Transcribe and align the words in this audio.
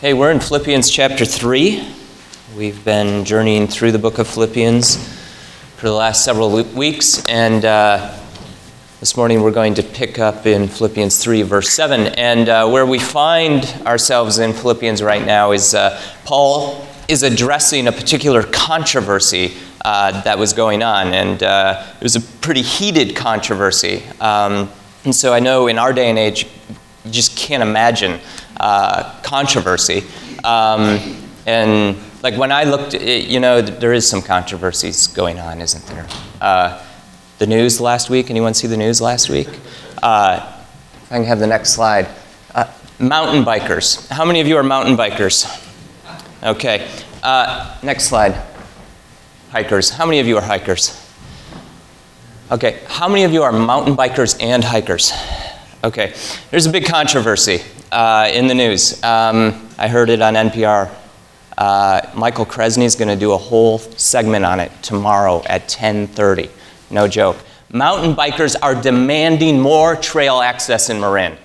Hey, 0.00 0.14
we're 0.14 0.30
in 0.30 0.38
Philippians 0.38 0.90
chapter 0.90 1.24
3. 1.24 1.84
We've 2.56 2.84
been 2.84 3.24
journeying 3.24 3.66
through 3.66 3.90
the 3.90 3.98
book 3.98 4.20
of 4.20 4.28
Philippians 4.28 4.96
for 5.74 5.86
the 5.86 5.92
last 5.92 6.24
several 6.24 6.52
weeks, 6.62 7.26
and 7.26 7.64
uh, 7.64 8.16
this 9.00 9.16
morning 9.16 9.42
we're 9.42 9.50
going 9.50 9.74
to 9.74 9.82
pick 9.82 10.20
up 10.20 10.46
in 10.46 10.68
Philippians 10.68 11.20
3, 11.20 11.42
verse 11.42 11.70
7. 11.70 12.14
And 12.14 12.48
uh, 12.48 12.68
where 12.68 12.86
we 12.86 13.00
find 13.00 13.64
ourselves 13.84 14.38
in 14.38 14.52
Philippians 14.52 15.02
right 15.02 15.26
now 15.26 15.50
is 15.50 15.74
uh, 15.74 16.00
Paul 16.24 16.86
is 17.08 17.24
addressing 17.24 17.88
a 17.88 17.92
particular 17.92 18.44
controversy 18.44 19.54
uh, 19.84 20.20
that 20.20 20.38
was 20.38 20.52
going 20.52 20.84
on, 20.84 21.12
and 21.12 21.42
uh, 21.42 21.84
it 22.00 22.04
was 22.04 22.14
a 22.14 22.20
pretty 22.20 22.62
heated 22.62 23.16
controversy. 23.16 24.04
Um, 24.20 24.70
and 25.02 25.12
so 25.12 25.34
I 25.34 25.40
know 25.40 25.66
in 25.66 25.76
our 25.76 25.92
day 25.92 26.08
and 26.08 26.20
age, 26.20 26.46
you 27.04 27.10
just 27.10 27.36
can't 27.36 27.64
imagine 27.64 28.20
uh, 28.60 29.20
controversy. 29.22 30.04
Um, 30.44 31.16
and 31.46 31.96
like 32.22 32.36
when 32.36 32.52
I 32.52 32.64
looked, 32.64 32.94
it, 32.94 33.26
you 33.26 33.40
know, 33.40 33.60
there 33.62 33.92
is 33.92 34.08
some 34.08 34.22
controversies 34.22 35.06
going 35.06 35.38
on, 35.38 35.60
isn't 35.60 35.86
there? 35.86 36.06
Uh, 36.40 36.84
the 37.38 37.46
news 37.46 37.80
last 37.80 38.10
week. 38.10 38.30
Anyone 38.30 38.54
see 38.54 38.66
the 38.66 38.76
news 38.76 39.00
last 39.00 39.30
week? 39.30 39.48
Uh, 40.02 40.52
I 41.10 41.14
can 41.14 41.24
have 41.24 41.38
the 41.38 41.46
next 41.46 41.70
slide. 41.70 42.08
Uh, 42.54 42.70
mountain 42.98 43.44
bikers. 43.44 44.08
How 44.08 44.24
many 44.24 44.40
of 44.40 44.46
you 44.46 44.56
are 44.56 44.62
mountain 44.62 44.96
bikers? 44.96 45.46
Okay. 46.42 46.88
Uh, 47.22 47.76
next 47.82 48.04
slide. 48.04 48.40
Hikers. 49.50 49.90
How 49.90 50.04
many 50.04 50.18
of 50.20 50.26
you 50.26 50.36
are 50.36 50.42
hikers? 50.42 51.04
Okay. 52.50 52.80
How 52.88 53.08
many 53.08 53.24
of 53.24 53.32
you 53.32 53.42
are 53.42 53.52
mountain 53.52 53.96
bikers 53.96 54.36
and 54.42 54.62
hikers? 54.62 55.12
Okay. 55.84 56.14
There's 56.50 56.66
a 56.66 56.70
big 56.70 56.86
controversy 56.86 57.62
uh, 57.92 58.30
in 58.32 58.46
the 58.46 58.54
news. 58.54 59.02
Um, 59.02 59.68
I 59.78 59.88
heard 59.88 60.10
it 60.10 60.20
on 60.22 60.34
NPR. 60.34 60.90
Uh, 61.56 62.00
Michael 62.14 62.46
Krasny 62.46 62.84
is 62.84 62.94
going 62.94 63.08
to 63.08 63.16
do 63.16 63.32
a 63.32 63.36
whole 63.36 63.78
segment 63.78 64.44
on 64.44 64.60
it 64.60 64.70
tomorrow 64.82 65.42
at 65.46 65.68
10:30. 65.68 66.50
No 66.90 67.08
joke. 67.08 67.36
Mountain 67.70 68.14
bikers 68.14 68.56
are 68.62 68.74
demanding 68.74 69.60
more 69.60 69.96
trail 69.96 70.40
access 70.40 70.88
in 70.88 71.00
Marin. 71.00 71.36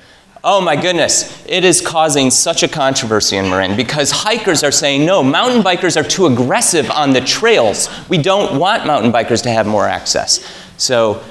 Oh 0.45 0.59
my 0.59 0.75
goodness, 0.75 1.43
it 1.47 1.63
is 1.63 1.79
causing 1.79 2.29
such 2.29 2.63
a 2.63 2.67
controversy 2.67 3.37
in 3.37 3.49
Marin 3.49 3.77
because 3.77 4.11
hikers 4.11 4.61
are 4.61 4.71
saying 4.71 5.05
no, 5.05 5.23
mountain 5.23 5.61
bikers 5.61 5.95
are 5.95 6.07
too 6.07 6.25
aggressive 6.25 6.91
on 6.91 7.11
the 7.13 7.21
trails. 7.21 7.89
We 8.09 8.17
don't 8.17 8.59
want 8.59 8.85
mountain 8.85 9.11
bikers 9.11 9.41
to 9.43 9.49
have 9.49 9.65
more 9.65 9.87
access. 9.87 10.45
So 10.77 11.23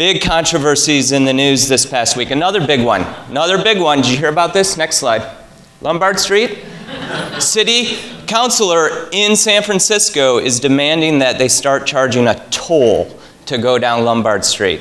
Big 0.00 0.22
controversies 0.22 1.12
in 1.12 1.26
the 1.26 1.32
news 1.34 1.68
this 1.68 1.84
past 1.84 2.16
week. 2.16 2.30
Another 2.30 2.66
big 2.66 2.82
one. 2.82 3.02
Another 3.28 3.62
big 3.62 3.78
one. 3.78 4.00
Did 4.00 4.12
you 4.12 4.16
hear 4.16 4.30
about 4.30 4.54
this? 4.54 4.78
Next 4.78 4.96
slide. 4.96 5.30
Lombard 5.82 6.18
Street. 6.18 6.64
City 7.38 7.98
councilor 8.26 9.10
in 9.12 9.36
San 9.36 9.62
Francisco 9.62 10.38
is 10.38 10.58
demanding 10.58 11.18
that 11.18 11.36
they 11.36 11.48
start 11.48 11.86
charging 11.86 12.28
a 12.28 12.48
toll 12.48 13.14
to 13.44 13.58
go 13.58 13.78
down 13.78 14.06
Lombard 14.06 14.42
Street. 14.42 14.80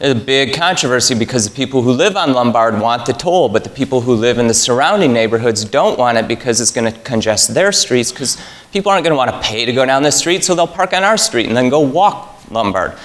It's 0.00 0.18
a 0.18 0.24
big 0.24 0.54
controversy 0.54 1.14
because 1.14 1.46
the 1.46 1.54
people 1.54 1.82
who 1.82 1.92
live 1.92 2.16
on 2.16 2.32
Lombard 2.32 2.80
want 2.80 3.04
the 3.04 3.12
toll, 3.12 3.50
but 3.50 3.64
the 3.64 3.70
people 3.70 4.00
who 4.00 4.14
live 4.14 4.38
in 4.38 4.46
the 4.46 4.54
surrounding 4.54 5.12
neighborhoods 5.12 5.62
don't 5.66 5.98
want 5.98 6.16
it 6.16 6.26
because 6.26 6.62
it's 6.62 6.70
going 6.70 6.90
to 6.90 6.98
congest 7.00 7.52
their 7.52 7.70
streets 7.70 8.12
because 8.12 8.40
people 8.72 8.90
aren't 8.90 9.04
going 9.04 9.12
to 9.12 9.18
want 9.18 9.30
to 9.30 9.46
pay 9.46 9.66
to 9.66 9.74
go 9.74 9.84
down 9.84 10.02
the 10.02 10.10
street, 10.10 10.42
so 10.42 10.54
they'll 10.54 10.66
park 10.66 10.94
on 10.94 11.04
our 11.04 11.18
street 11.18 11.48
and 11.48 11.54
then 11.54 11.68
go 11.68 11.80
walk 11.80 12.50
Lombard. 12.50 12.96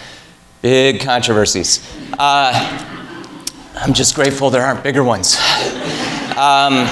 Big 0.61 0.99
controversies. 0.99 1.79
Uh, 2.19 2.51
I'm 3.75 3.93
just 3.93 4.13
grateful 4.13 4.49
there 4.49 4.65
aren't 4.65 4.83
bigger 4.83 5.05
ones. 5.05 5.37
Um, 6.35 6.85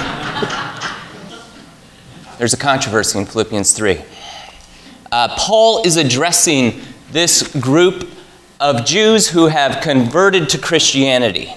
there's 2.38 2.54
a 2.54 2.56
controversy 2.56 3.18
in 3.18 3.26
Philippians 3.26 3.72
3. 3.74 4.00
Uh, 5.12 5.36
Paul 5.36 5.82
is 5.84 5.98
addressing 5.98 6.80
this 7.10 7.54
group 7.56 8.08
of 8.58 8.86
Jews 8.86 9.28
who 9.28 9.48
have 9.48 9.82
converted 9.82 10.48
to 10.48 10.58
Christianity. 10.58 11.52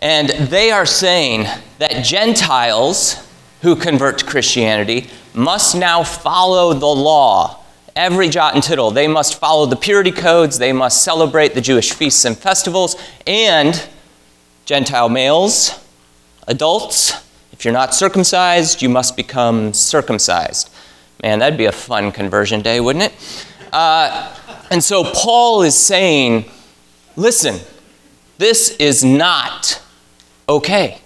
And 0.00 0.28
they 0.28 0.70
are 0.70 0.84
saying 0.84 1.46
that 1.78 2.04
Gentiles 2.04 3.26
who 3.62 3.76
convert 3.76 4.18
to 4.18 4.26
Christianity 4.26 5.08
must 5.32 5.74
now 5.74 6.02
follow 6.02 6.74
the 6.74 6.84
law 6.84 7.59
every 8.00 8.30
jot 8.30 8.54
and 8.54 8.62
tittle. 8.62 8.90
They 8.90 9.06
must 9.06 9.38
follow 9.38 9.66
the 9.66 9.76
purity 9.76 10.10
codes, 10.10 10.58
they 10.58 10.72
must 10.72 11.04
celebrate 11.04 11.54
the 11.54 11.60
Jewish 11.60 11.92
feasts 11.92 12.24
and 12.24 12.36
festivals, 12.36 12.96
and 13.26 13.86
Gentile 14.64 15.10
males, 15.10 15.78
adults, 16.48 17.12
if 17.52 17.64
you're 17.66 17.74
not 17.74 17.94
circumcised, 17.94 18.80
you 18.80 18.88
must 18.88 19.16
become 19.16 19.74
circumcised. 19.74 20.70
Man, 21.22 21.40
that'd 21.40 21.58
be 21.58 21.66
a 21.66 21.72
fun 21.72 22.10
conversion 22.10 22.62
day, 22.62 22.80
wouldn't 22.80 23.04
it? 23.04 23.46
Uh, 23.70 24.34
and 24.70 24.82
so 24.82 25.04
Paul 25.04 25.60
is 25.60 25.76
saying, 25.76 26.46
listen, 27.16 27.60
this 28.38 28.76
is 28.76 29.04
not 29.04 29.82
okay. 30.48 31.02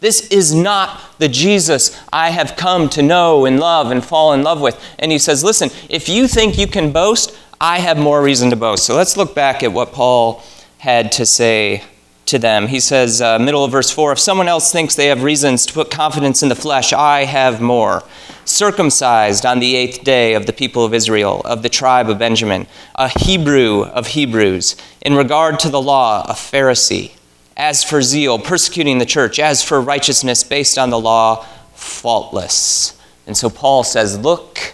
This 0.00 0.26
is 0.28 0.54
not 0.54 0.98
the 1.18 1.28
Jesus 1.28 1.98
I 2.12 2.30
have 2.30 2.56
come 2.56 2.88
to 2.90 3.02
know 3.02 3.44
and 3.44 3.60
love 3.60 3.90
and 3.90 4.04
fall 4.04 4.32
in 4.32 4.42
love 4.42 4.60
with. 4.60 4.82
And 4.98 5.12
he 5.12 5.18
says, 5.18 5.44
Listen, 5.44 5.70
if 5.88 6.08
you 6.08 6.26
think 6.26 6.58
you 6.58 6.66
can 6.66 6.90
boast, 6.90 7.36
I 7.60 7.80
have 7.80 7.98
more 7.98 8.22
reason 8.22 8.48
to 8.50 8.56
boast. 8.56 8.84
So 8.84 8.96
let's 8.96 9.18
look 9.18 9.34
back 9.34 9.62
at 9.62 9.72
what 9.72 9.92
Paul 9.92 10.42
had 10.78 11.12
to 11.12 11.26
say 11.26 11.84
to 12.26 12.38
them. 12.38 12.68
He 12.68 12.80
says, 12.80 13.20
uh, 13.20 13.38
middle 13.38 13.64
of 13.64 13.72
verse 13.72 13.90
4 13.90 14.12
If 14.12 14.18
someone 14.18 14.48
else 14.48 14.72
thinks 14.72 14.94
they 14.94 15.08
have 15.08 15.22
reasons 15.22 15.66
to 15.66 15.74
put 15.74 15.90
confidence 15.90 16.42
in 16.42 16.48
the 16.48 16.54
flesh, 16.54 16.92
I 16.94 17.24
have 17.24 17.60
more. 17.60 18.02
Circumcised 18.46 19.44
on 19.44 19.60
the 19.60 19.76
eighth 19.76 20.02
day 20.02 20.34
of 20.34 20.46
the 20.46 20.52
people 20.52 20.84
of 20.84 20.94
Israel, 20.94 21.42
of 21.44 21.62
the 21.62 21.68
tribe 21.68 22.08
of 22.08 22.18
Benjamin, 22.18 22.66
a 22.94 23.08
Hebrew 23.08 23.84
of 23.84 24.08
Hebrews, 24.08 24.76
in 25.02 25.14
regard 25.14 25.60
to 25.60 25.68
the 25.68 25.82
law, 25.82 26.24
a 26.26 26.32
Pharisee 26.32 27.12
as 27.60 27.84
for 27.84 28.00
zeal, 28.00 28.38
persecuting 28.38 28.96
the 28.96 29.04
church. 29.04 29.38
As 29.38 29.62
for 29.62 29.82
righteousness 29.82 30.42
based 30.42 30.78
on 30.78 30.88
the 30.88 30.98
law, 30.98 31.44
faultless. 31.74 32.98
And 33.26 33.36
so 33.36 33.50
Paul 33.50 33.84
says, 33.84 34.18
Look 34.18 34.72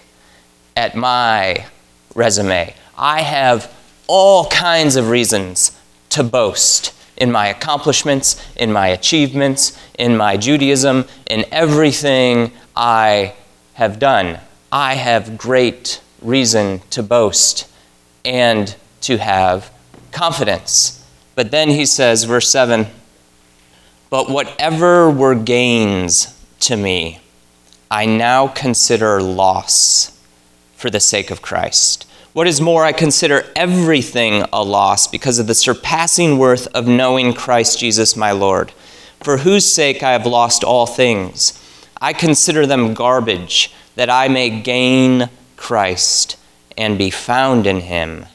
at 0.76 0.94
my 0.94 1.66
resume. 2.14 2.72
I 2.96 3.22
have 3.22 3.74
all 4.06 4.46
kinds 4.46 4.94
of 4.94 5.10
reasons 5.10 5.76
to 6.10 6.22
boast 6.22 6.94
in 7.16 7.32
my 7.32 7.48
accomplishments, 7.48 8.40
in 8.54 8.72
my 8.72 8.86
achievements, 8.88 9.76
in 9.98 10.16
my 10.16 10.36
Judaism, 10.36 11.06
in 11.28 11.44
everything 11.50 12.52
I 12.76 13.34
have 13.74 13.98
done. 13.98 14.38
I 14.70 14.94
have 14.94 15.36
great 15.36 16.00
reason 16.22 16.82
to 16.90 17.02
boast 17.02 17.68
and 18.24 18.76
to 19.00 19.18
have 19.18 19.72
confidence. 20.12 20.95
But 21.36 21.50
then 21.50 21.68
he 21.68 21.86
says, 21.86 22.24
verse 22.24 22.50
7 22.50 22.88
But 24.10 24.28
whatever 24.28 25.08
were 25.08 25.36
gains 25.36 26.34
to 26.60 26.76
me, 26.76 27.20
I 27.88 28.06
now 28.06 28.48
consider 28.48 29.22
loss 29.22 30.18
for 30.74 30.90
the 30.90 30.98
sake 30.98 31.30
of 31.30 31.42
Christ. 31.42 32.06
What 32.32 32.46
is 32.46 32.60
more, 32.60 32.84
I 32.84 32.92
consider 32.92 33.44
everything 33.54 34.44
a 34.52 34.64
loss 34.64 35.06
because 35.06 35.38
of 35.38 35.46
the 35.46 35.54
surpassing 35.54 36.38
worth 36.38 36.66
of 36.68 36.88
knowing 36.88 37.32
Christ 37.32 37.78
Jesus 37.78 38.16
my 38.16 38.32
Lord, 38.32 38.72
for 39.20 39.38
whose 39.38 39.70
sake 39.70 40.02
I 40.02 40.12
have 40.12 40.26
lost 40.26 40.64
all 40.64 40.86
things. 40.86 41.62
I 42.00 42.12
consider 42.12 42.66
them 42.66 42.94
garbage, 42.94 43.72
that 43.94 44.10
I 44.10 44.28
may 44.28 44.50
gain 44.60 45.30
Christ 45.56 46.36
and 46.76 46.98
be 46.98 47.10
found 47.10 47.66
in 47.66 47.80
him 47.80 48.26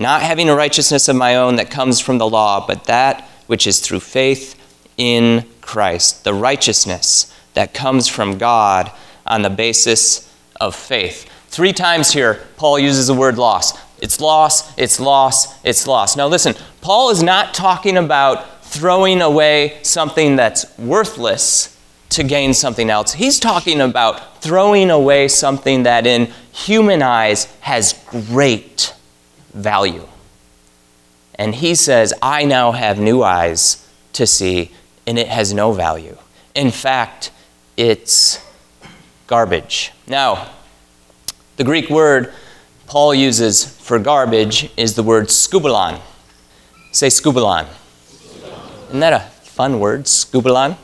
not 0.00 0.22
having 0.22 0.48
a 0.48 0.54
righteousness 0.56 1.08
of 1.08 1.16
my 1.16 1.36
own 1.36 1.56
that 1.56 1.70
comes 1.70 2.00
from 2.00 2.16
the 2.16 2.28
law, 2.28 2.66
but 2.66 2.84
that 2.84 3.28
which 3.46 3.66
is 3.66 3.80
through 3.80 4.00
faith 4.00 4.56
in 4.96 5.44
Christ, 5.60 6.24
the 6.24 6.32
righteousness 6.32 7.32
that 7.54 7.74
comes 7.74 8.08
from 8.08 8.38
God 8.38 8.90
on 9.26 9.42
the 9.42 9.50
basis 9.50 10.32
of 10.58 10.74
faith. 10.74 11.30
Three 11.48 11.74
times 11.74 12.12
here, 12.12 12.40
Paul 12.56 12.78
uses 12.78 13.08
the 13.08 13.14
word 13.14 13.36
loss. 13.36 13.78
It's 13.98 14.20
loss, 14.20 14.76
it's 14.78 14.98
loss, 14.98 15.62
it's 15.64 15.86
loss. 15.86 16.16
Now, 16.16 16.28
listen, 16.28 16.54
Paul 16.80 17.10
is 17.10 17.22
not 17.22 17.52
talking 17.52 17.98
about 17.98 18.64
throwing 18.64 19.20
away 19.20 19.80
something 19.82 20.36
that's 20.36 20.78
worthless 20.78 21.76
to 22.10 22.24
gain 22.24 22.54
something 22.54 22.88
else. 22.88 23.12
He's 23.12 23.38
talking 23.38 23.82
about 23.82 24.42
throwing 24.42 24.90
away 24.90 25.28
something 25.28 25.82
that 25.82 26.06
in 26.06 26.32
human 26.52 27.02
eyes 27.02 27.44
has 27.60 28.02
great 28.08 28.94
value. 29.52 30.06
And 31.34 31.54
he 31.54 31.74
says, 31.74 32.12
I 32.20 32.44
now 32.44 32.72
have 32.72 32.98
new 32.98 33.22
eyes 33.22 33.88
to 34.12 34.26
see, 34.26 34.72
and 35.06 35.18
it 35.18 35.28
has 35.28 35.54
no 35.54 35.72
value. 35.72 36.16
In 36.54 36.70
fact, 36.70 37.30
it's 37.76 38.44
garbage. 39.26 39.92
Now, 40.06 40.50
the 41.56 41.64
Greek 41.64 41.88
word 41.88 42.32
Paul 42.86 43.14
uses 43.14 43.64
for 43.64 44.00
garbage 44.00 44.68
is 44.76 44.94
the 44.96 45.02
word 45.04 45.28
skubalon. 45.28 46.00
Say 46.90 47.06
skubalon. 47.06 47.68
Isn't 48.88 48.98
that 48.98 49.12
a 49.12 49.20
fun 49.42 49.78
word, 49.78 50.06
skubalon? 50.06 50.76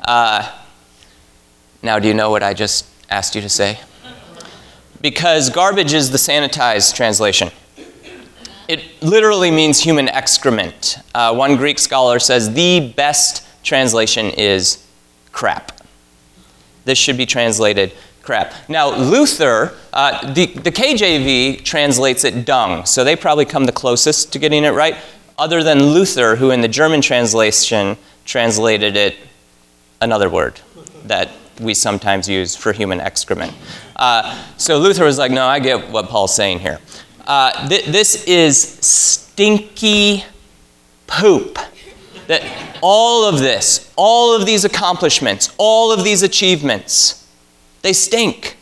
Uh, 0.00 0.50
Now, 1.82 2.00
do 2.00 2.08
you 2.08 2.14
know 2.14 2.30
what 2.30 2.42
I 2.42 2.52
just 2.52 2.86
asked 3.08 3.36
you 3.36 3.40
to 3.42 3.48
say? 3.48 3.78
Because 5.00 5.50
garbage 5.50 5.92
is 5.94 6.10
the 6.10 6.18
sanitized 6.18 6.96
translation. 6.96 7.50
It 8.68 9.02
literally 9.02 9.50
means 9.50 9.80
human 9.80 10.08
excrement. 10.08 10.98
Uh, 11.14 11.34
one 11.34 11.56
Greek 11.56 11.78
scholar 11.78 12.18
says 12.18 12.52
the 12.52 12.92
best 12.96 13.46
translation 13.62 14.26
is 14.26 14.84
crap. 15.32 15.72
This 16.84 16.98
should 16.98 17.16
be 17.16 17.26
translated 17.26 17.92
crap. 18.22 18.52
Now, 18.68 18.96
Luther, 18.96 19.74
uh, 19.92 20.32
the, 20.32 20.46
the 20.46 20.72
KJV 20.72 21.62
translates 21.64 22.24
it 22.24 22.44
dung, 22.44 22.84
so 22.84 23.04
they 23.04 23.14
probably 23.14 23.44
come 23.44 23.64
the 23.64 23.72
closest 23.72 24.32
to 24.32 24.38
getting 24.40 24.64
it 24.64 24.70
right, 24.70 24.96
other 25.38 25.62
than 25.62 25.82
Luther, 25.82 26.36
who 26.36 26.50
in 26.50 26.60
the 26.60 26.68
German 26.68 27.00
translation 27.00 27.96
translated 28.24 28.96
it 28.96 29.16
another 30.00 30.28
word 30.28 30.60
that 31.04 31.30
we 31.60 31.72
sometimes 31.72 32.28
use 32.28 32.56
for 32.56 32.72
human 32.72 33.00
excrement. 33.00 33.54
Uh, 33.94 34.44
so 34.56 34.78
Luther 34.78 35.04
was 35.04 35.18
like, 35.18 35.30
no, 35.30 35.46
I 35.46 35.60
get 35.60 35.90
what 35.90 36.08
Paul's 36.08 36.34
saying 36.34 36.58
here. 36.58 36.80
Uh, 37.26 37.68
th- 37.68 37.86
this 37.86 38.24
is 38.24 38.60
stinky 38.60 40.24
poop. 41.06 41.58
That 42.28 42.42
all 42.82 43.24
of 43.24 43.38
this, 43.38 43.92
all 43.96 44.34
of 44.34 44.46
these 44.46 44.64
accomplishments, 44.64 45.52
all 45.58 45.92
of 45.92 46.04
these 46.04 46.22
achievements, 46.22 47.26
they 47.82 47.92
stink. 47.92 48.56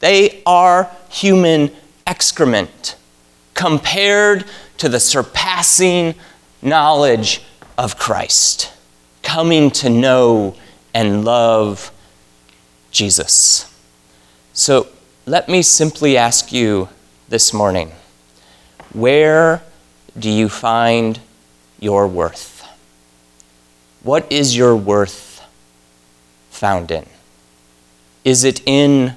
They 0.00 0.42
are 0.46 0.90
human 1.10 1.70
excrement 2.06 2.96
compared 3.54 4.46
to 4.78 4.88
the 4.88 5.00
surpassing 5.00 6.14
knowledge 6.62 7.42
of 7.76 7.98
Christ, 7.98 8.72
coming 9.22 9.70
to 9.72 9.90
know 9.90 10.56
and 10.94 11.24
love 11.24 11.92
Jesus. 12.90 13.66
So 14.54 14.88
let 15.26 15.48
me 15.48 15.62
simply 15.62 16.16
ask 16.16 16.52
you 16.52 16.88
this 17.28 17.52
morning 17.52 17.92
where 18.92 19.62
do 20.18 20.30
you 20.30 20.48
find 20.48 21.20
your 21.78 22.06
worth? 22.06 22.66
What 24.02 24.30
is 24.30 24.56
your 24.56 24.76
worth 24.76 25.42
found 26.50 26.90
in? 26.90 27.06
Is 28.24 28.44
it 28.44 28.62
in 28.66 29.14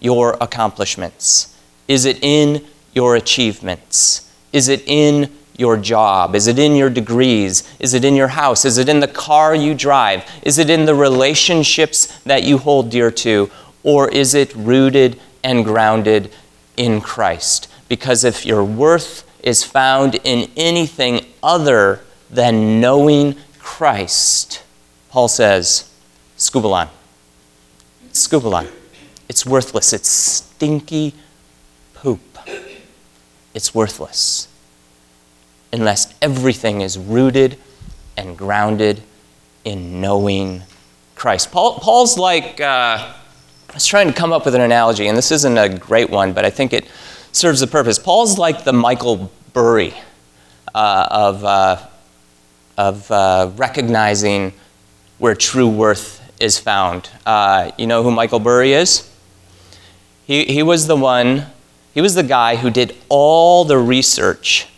your 0.00 0.36
accomplishments? 0.40 1.56
Is 1.88 2.04
it 2.04 2.22
in 2.22 2.64
your 2.94 3.16
achievements? 3.16 4.32
Is 4.52 4.68
it 4.68 4.82
in 4.86 5.30
your 5.56 5.76
job? 5.76 6.34
Is 6.34 6.46
it 6.46 6.58
in 6.58 6.74
your 6.74 6.90
degrees? 6.90 7.62
Is 7.78 7.94
it 7.94 8.04
in 8.04 8.14
your 8.14 8.28
house? 8.28 8.64
Is 8.64 8.78
it 8.78 8.88
in 8.88 9.00
the 9.00 9.08
car 9.08 9.54
you 9.54 9.74
drive? 9.74 10.24
Is 10.42 10.58
it 10.58 10.70
in 10.70 10.84
the 10.84 10.94
relationships 10.94 12.06
that 12.24 12.44
you 12.44 12.58
hold 12.58 12.90
dear 12.90 13.10
to? 13.10 13.50
Or 13.82 14.08
is 14.08 14.34
it 14.34 14.54
rooted 14.54 15.20
and 15.42 15.64
grounded 15.64 16.32
in 16.76 17.00
Christ? 17.00 17.68
Because 17.88 18.24
if 18.24 18.44
your 18.44 18.64
worth 18.64 19.24
is 19.42 19.62
found 19.62 20.16
in 20.24 20.50
anything 20.56 21.26
other 21.42 22.00
than 22.30 22.80
knowing 22.80 23.36
Christ, 23.58 24.62
Paul 25.10 25.28
says, 25.28 25.90
skubalon. 26.36 26.88
Skubalon. 28.12 28.70
It's 29.28 29.46
worthless. 29.46 29.92
It's 29.92 30.08
stinky 30.08 31.14
poop. 31.94 32.38
It's 33.54 33.74
worthless 33.74 34.48
unless 35.72 36.14
everything 36.22 36.80
is 36.80 36.98
rooted 36.98 37.58
and 38.16 38.36
grounded 38.36 39.02
in 39.64 40.00
knowing 40.00 40.62
Christ. 41.14 41.50
Paul, 41.52 41.78
Paul's 41.78 42.16
like, 42.16 42.60
uh, 42.60 43.12
I 43.68 43.74
was 43.74 43.86
trying 43.86 44.06
to 44.06 44.12
come 44.12 44.32
up 44.32 44.44
with 44.44 44.54
an 44.54 44.60
analogy, 44.60 45.08
and 45.08 45.16
this 45.16 45.30
isn't 45.30 45.58
a 45.58 45.68
great 45.68 46.08
one, 46.08 46.32
but 46.32 46.44
I 46.44 46.50
think 46.50 46.72
it 46.72 46.86
serves 47.36 47.60
the 47.60 47.66
purpose. 47.66 47.98
Paul's 47.98 48.38
like 48.38 48.64
the 48.64 48.72
Michael 48.72 49.30
Burry 49.52 49.92
uh, 50.74 51.06
of, 51.10 51.44
uh, 51.44 51.86
of 52.78 53.10
uh, 53.10 53.50
recognizing 53.56 54.54
where 55.18 55.34
true 55.34 55.68
worth 55.68 56.22
is 56.40 56.58
found. 56.58 57.10
Uh, 57.26 57.72
you 57.76 57.86
know 57.86 58.02
who 58.02 58.10
Michael 58.10 58.40
Burry 58.40 58.72
is? 58.72 59.10
He, 60.26 60.46
he 60.46 60.62
was 60.62 60.86
the 60.86 60.96
one, 60.96 61.46
he 61.92 62.00
was 62.00 62.14
the 62.14 62.22
guy 62.22 62.56
who 62.56 62.70
did 62.70 62.96
all 63.10 63.64
the 63.64 63.78
research 63.78 64.68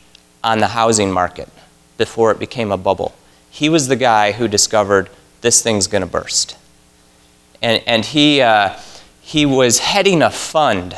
on 0.43 0.58
the 0.58 0.69
housing 0.69 1.12
market 1.12 1.49
before 1.96 2.32
it 2.32 2.40
became 2.40 2.72
a 2.72 2.76
bubble. 2.76 3.14
He 3.50 3.69
was 3.69 3.87
the 3.87 3.96
guy 3.96 4.32
who 4.32 4.49
discovered 4.49 5.10
this 5.43 5.62
thing's 5.62 5.87
going 5.87 6.02
to 6.02 6.08
burst. 6.08 6.56
And, 7.62 7.82
and 7.87 8.05
he, 8.05 8.40
uh, 8.40 8.76
he 9.20 9.46
was 9.46 9.78
heading 9.78 10.22
a 10.22 10.31
fund 10.31 10.96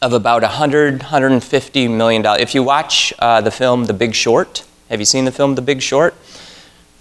of 0.00 0.12
about 0.12 0.42
100, 0.42 1.00
150 1.02 1.88
million 1.88 2.22
dollars. 2.22 2.42
If 2.42 2.54
you 2.54 2.62
watch 2.62 3.12
uh, 3.18 3.40
the 3.40 3.50
film 3.50 3.86
The 3.86 3.92
Big 3.92 4.14
Short, 4.14 4.64
have 4.88 5.00
you 5.00 5.06
seen 5.06 5.24
the 5.24 5.32
film 5.32 5.54
The 5.54 5.62
Big 5.62 5.82
Short? 5.82 6.14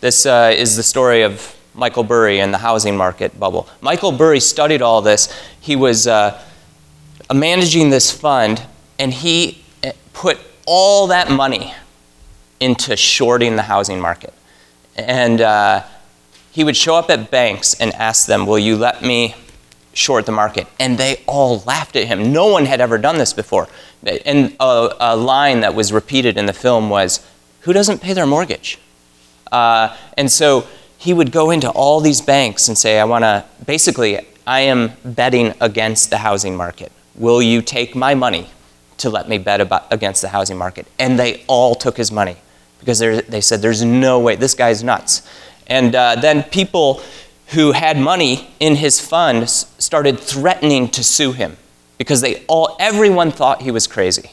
This 0.02 0.26
uh, 0.26 0.54
is 0.56 0.76
the 0.76 0.84
story 0.84 1.22
of 1.22 1.56
Michael 1.74 2.04
Burry 2.04 2.40
and 2.40 2.54
the 2.54 2.58
housing 2.58 2.98
market 2.98 3.40
bubble. 3.40 3.68
Michael 3.82 4.12
Burry 4.12 4.40
studied 4.40 4.82
all 4.82 5.02
this. 5.02 5.32
He 5.60 5.76
was 5.76 6.08
uh, 6.08 6.42
managing 7.34 7.92
this 7.92 8.12
fund, 8.12 8.64
and 8.98 9.14
he 9.14 9.64
uh, 9.84 9.92
put 10.14 10.40
all 10.66 11.08
that 11.08 11.30
money 11.30 11.74
into 12.60 12.98
shorting 12.98 13.56
the 13.56 13.64
housing 13.64 14.00
market. 14.00 14.34
And 14.96 15.40
uh, 15.40 15.84
he 16.52 16.64
would 16.64 16.76
show 16.76 16.96
up 16.96 17.12
at 17.12 17.30
banks 17.30 17.76
and 17.76 17.94
ask 17.94 18.26
them, 18.26 18.48
Will 18.48 18.58
you 18.58 18.76
let 18.76 19.04
me 19.04 19.36
short 19.98 20.26
the 20.26 20.32
market? 20.32 20.68
And 20.80 20.98
they 20.98 21.24
all 21.28 21.60
laughed 21.66 21.96
at 21.96 22.08
him. 22.08 22.32
No 22.32 22.48
one 22.48 22.66
had 22.66 22.82
ever 22.82 22.98
done 22.98 23.18
this 23.18 23.34
before. 23.34 23.68
And 24.26 24.56
a, 24.60 24.96
a 25.00 25.16
line 25.16 25.62
that 25.62 25.76
was 25.76 25.92
repeated 25.92 26.38
in 26.38 26.46
the 26.46 26.54
film 26.54 26.90
was, 26.90 27.26
Who 27.62 27.74
doesn't 27.74 28.02
pay 28.02 28.14
their 28.14 28.28
mortgage? 28.28 28.80
Uh, 29.52 29.96
and 30.18 30.32
so 30.32 30.68
he 30.98 31.14
would 31.14 31.32
go 31.32 31.52
into 31.52 31.70
all 31.70 32.00
these 32.00 32.22
banks 32.22 32.68
and 32.68 32.78
say, 32.78 33.00
I 33.00 33.06
want 33.06 33.24
to, 33.24 33.46
basically, 33.66 34.20
I 34.46 34.62
am 34.62 34.92
betting 35.04 35.54
against 35.62 36.10
the 36.10 36.18
housing 36.18 36.56
market. 36.56 36.92
Will 37.16 37.42
you 37.42 37.62
take 37.62 37.96
my 37.96 38.14
money 38.14 38.50
to 38.98 39.10
let 39.10 39.30
me 39.30 39.38
bet 39.38 39.62
about, 39.62 39.92
against 39.92 40.22
the 40.22 40.30
housing 40.30 40.58
market. 40.58 40.88
And 41.00 41.18
they 41.18 41.44
all 41.48 41.76
took 41.76 41.98
his 41.98 42.12
money 42.12 42.38
because 42.80 43.00
they 43.00 43.42
said, 43.42 43.62
There's 43.62 43.84
no 43.84 44.20
way, 44.20 44.36
this 44.36 44.54
guy's 44.54 44.84
nuts. 44.84 45.28
And 45.68 45.96
uh, 45.96 46.16
then 46.16 46.44
people 46.44 47.02
who 47.50 47.72
had 47.72 47.98
money 47.98 48.50
in 48.60 48.76
his 48.76 49.00
fund 49.00 49.50
started 49.50 50.20
threatening 50.20 50.89
to 50.89 51.04
sue 51.04 51.32
him 51.32 51.58
because 51.98 52.22
they 52.22 52.46
all, 52.48 52.75
everyone 52.80 53.32
thought 53.32 53.62
he 53.62 53.72
was 53.72 53.88
crazy. 53.88 54.32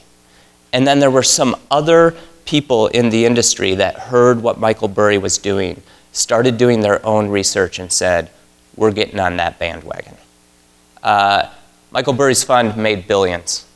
And 0.72 0.86
then 0.86 0.98
there 0.98 1.10
were 1.10 1.22
some 1.22 1.56
other 1.70 2.14
people 2.44 2.88
in 2.88 3.10
the 3.10 3.24
industry 3.24 3.74
that 3.76 3.94
heard 3.94 4.42
what 4.42 4.58
Michael 4.58 4.88
Burry 4.88 5.18
was 5.18 5.38
doing, 5.38 5.82
started 6.12 6.58
doing 6.58 6.80
their 6.80 7.04
own 7.06 7.28
research, 7.28 7.78
and 7.78 7.92
said, 7.92 8.30
We're 8.76 8.92
getting 8.92 9.20
on 9.20 9.36
that 9.36 9.58
bandwagon. 9.58 10.16
Uh, 11.02 11.48
Michael 11.90 12.12
Burry's 12.12 12.42
fund 12.42 12.76
made 12.76 13.06
billions 13.06 13.66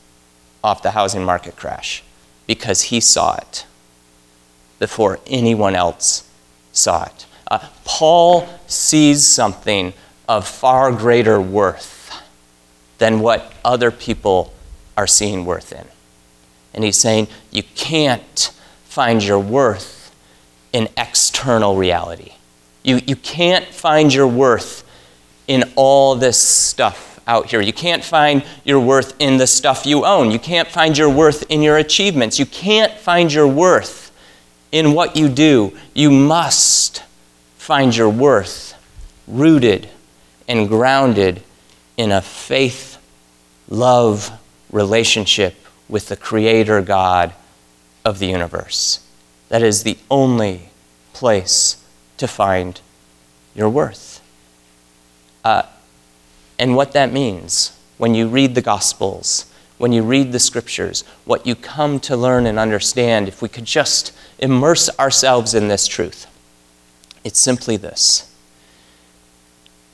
off 0.64 0.83
the 0.83 0.90
housing 0.90 1.25
market 1.25 1.54
crash 1.57 2.02
because 2.47 2.83
he 2.83 2.99
saw 3.00 3.37
it 3.37 3.64
before 4.78 5.21
anyone 5.26 5.76
else 5.76 6.28
saw 6.73 7.04
it. 7.04 7.26
Uh, 7.49 7.67
Paul 7.85 8.47
sees 8.67 9.26
something 9.26 9.95
of 10.28 10.47
far 10.47 10.93
greater 10.93 11.40
worth 11.40 12.21
than 12.99 13.21
what 13.21 13.52
other 13.64 13.90
people 13.90 14.52
are 14.97 15.07
seeing 15.07 15.45
worth 15.45 15.73
in. 15.73 15.87
And 16.75 16.85
he's 16.85 16.99
saying 16.99 17.28
you 17.50 17.62
can't 17.75 18.52
find 18.85 19.25
your 19.25 19.38
worth 19.38 20.14
in 20.73 20.88
external 20.97 21.76
reality. 21.76 22.33
You, 22.83 23.00
you 23.07 23.17
can't 23.17 23.67
find 23.67 24.12
your 24.12 24.26
worth 24.26 24.85
in 25.47 25.64
all 25.76 26.14
this 26.14 26.38
stuff 26.38 27.21
out 27.26 27.47
here. 27.47 27.61
You 27.61 27.73
can't 27.73 28.05
find 28.05 28.45
your 28.64 28.81
worth 28.81 29.14
in 29.19 29.38
the 29.38 29.47
stuff 29.47 29.87
you 29.87 30.05
own. 30.05 30.31
You 30.31 30.38
can't 30.38 30.69
find 30.69 30.97
your 30.97 31.11
worth 31.11 31.45
in 31.50 31.62
your 31.62 31.78
achievements. 31.78 32.38
You 32.38 32.47
can't 32.47 32.93
find 32.93 33.33
your 33.33 33.47
worth 33.47 34.12
in 34.73 34.93
what 34.93 35.17
you 35.17 35.28
do. 35.28 35.76
You 35.95 36.11
must 36.11 37.02
find 37.68 37.94
your 37.94 38.08
worth 38.08 38.72
rooted 39.26 39.90
and 40.48 40.70
grounded 40.70 41.42
in 41.98 42.10
a 42.10 42.22
faith 42.22 42.96
love 43.68 44.30
relationship 44.72 45.54
with 45.87 46.08
the 46.08 46.16
Creator 46.16 46.80
God 46.80 47.34
of 48.06 48.20
the 48.20 48.26
universe. 48.26 49.06
That 49.50 49.62
is 49.62 49.82
the 49.82 49.98
only 50.10 50.70
place 51.12 51.84
to 52.16 52.26
find 52.26 52.80
your 53.54 53.68
worth. 53.68 54.22
Uh, 55.44 55.64
and 56.58 56.75
what 56.75 56.92
that 56.92 57.12
means 57.12 57.78
when 57.98 58.14
you 58.14 58.28
read 58.28 58.54
the 58.54 58.62
Gospels, 58.62 59.44
when 59.76 59.92
you 59.92 60.02
read 60.02 60.32
the 60.32 60.38
Scriptures, 60.38 61.04
what 61.26 61.46
you 61.46 61.54
come 61.54 62.00
to 62.00 62.16
learn 62.16 62.46
and 62.46 62.58
understand, 62.58 63.28
if 63.28 63.42
we 63.42 63.48
could 63.50 63.66
just 63.66 64.12
immerse 64.38 64.88
ourselves 64.98 65.52
in 65.52 65.68
this 65.68 65.87
truth, 65.87 66.27
it's 67.28 67.38
simply 67.38 67.76
this 67.76 68.35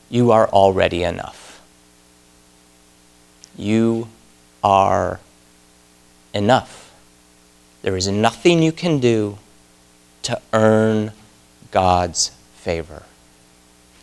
you 0.09 0.31
are 0.31 0.49
already 0.51 1.03
enough. 1.03 1.61
You 3.57 4.07
are 4.63 5.19
enough. 6.33 6.95
There 7.83 7.97
is 7.97 8.07
nothing 8.07 8.63
you 8.63 8.71
can 8.71 9.01
do 9.01 9.39
to 10.23 10.41
earn 10.53 11.11
God's 11.73 12.31
favor. 12.55 13.03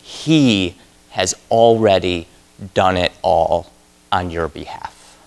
He 0.02 0.76
has 1.12 1.34
already 1.50 2.28
done 2.74 2.98
it 2.98 3.14
all 3.22 3.72
on 4.12 4.30
your 4.30 4.50
behalf. 4.50 5.18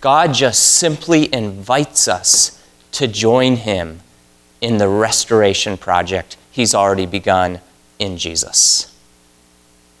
God 0.00 0.34
just 0.34 0.74
simply 0.74 1.32
invites 1.32 2.08
us 2.08 2.60
to 2.90 3.06
join 3.06 3.54
Him 3.54 4.00
in 4.62 4.78
the 4.78 4.88
restoration 4.88 5.76
project 5.76 6.38
He's 6.50 6.74
already 6.74 7.06
begun 7.06 7.60
in 7.98 8.16
Jesus. 8.16 8.94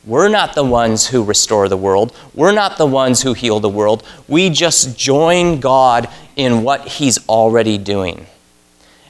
We're 0.04 0.28
not 0.28 0.54
the 0.54 0.64
ones 0.64 1.08
who 1.08 1.24
restore 1.24 1.68
the 1.68 1.76
world. 1.76 2.14
We're 2.34 2.52
not 2.52 2.76
the 2.76 2.86
ones 2.86 3.22
who 3.22 3.34
heal 3.34 3.60
the 3.60 3.68
world. 3.68 4.02
We 4.28 4.50
just 4.50 4.98
join 4.98 5.60
God 5.60 6.08
in 6.36 6.62
what 6.62 6.88
He's 6.88 7.26
already 7.28 7.78
doing. 7.78 8.26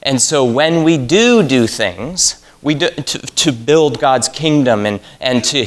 And 0.02 0.20
so 0.20 0.44
when 0.44 0.84
we 0.84 0.98
do 0.98 1.42
do 1.42 1.66
things, 1.66 2.44
we 2.60 2.74
do, 2.74 2.90
to, 2.90 3.18
to 3.18 3.52
build 3.52 3.98
God's 3.98 4.28
kingdom 4.28 4.86
and, 4.86 5.00
and 5.20 5.42
to 5.44 5.66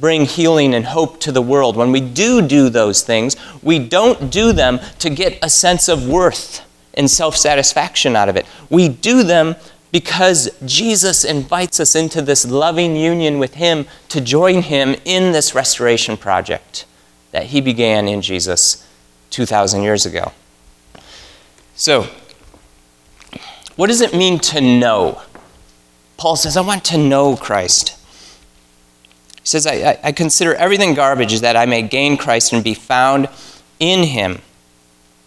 bring 0.00 0.24
healing 0.24 0.74
and 0.74 0.86
hope 0.86 1.20
to 1.20 1.32
the 1.32 1.42
world, 1.42 1.76
when 1.76 1.92
we 1.92 2.00
do 2.00 2.42
do 2.42 2.68
those 2.68 3.02
things, 3.02 3.36
we 3.62 3.78
don't 3.78 4.30
do 4.30 4.52
them 4.52 4.80
to 4.98 5.10
get 5.10 5.38
a 5.40 5.48
sense 5.48 5.88
of 5.88 6.08
worth 6.08 6.66
and 6.94 7.10
self 7.10 7.36
satisfaction 7.36 8.16
out 8.16 8.28
of 8.28 8.36
it. 8.36 8.46
We 8.70 8.88
do 8.88 9.22
them 9.22 9.56
because 9.92 10.48
Jesus 10.64 11.24
invites 11.24 11.78
us 11.78 11.94
into 11.94 12.22
this 12.22 12.46
loving 12.46 12.96
union 12.96 13.38
with 13.38 13.54
Him 13.54 13.86
to 14.08 14.20
join 14.20 14.62
Him 14.62 14.96
in 15.04 15.32
this 15.32 15.54
restoration 15.54 16.16
project 16.16 16.86
that 17.30 17.46
He 17.46 17.60
began 17.60 18.08
in 18.08 18.22
Jesus 18.22 18.86
2,000 19.30 19.82
years 19.82 20.06
ago. 20.06 20.32
So, 21.74 22.06
what 23.76 23.86
does 23.86 24.00
it 24.00 24.14
mean 24.14 24.38
to 24.40 24.60
know? 24.60 25.22
Paul 26.16 26.36
says, 26.36 26.56
I 26.56 26.60
want 26.60 26.84
to 26.86 26.98
know 26.98 27.36
Christ. 27.36 27.98
He 29.40 29.46
says, 29.48 29.66
I, 29.66 29.98
I, 30.04 30.12
consider 30.12 30.54
everything 30.54 30.94
garbage 30.94 31.40
that 31.40 31.56
I 31.56 31.66
may 31.66 31.82
gain 31.82 32.16
Christ 32.16 32.52
and 32.52 32.62
be 32.62 32.74
found 32.74 33.28
in 33.80 34.04
Him, 34.04 34.40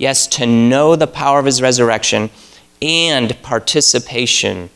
Yes, 0.00 0.26
to 0.28 0.46
know 0.46 0.96
the 0.96 1.06
power 1.06 1.38
of 1.38 1.44
his 1.44 1.60
resurrection 1.60 2.30
and 2.80 3.36
participation 3.42 4.70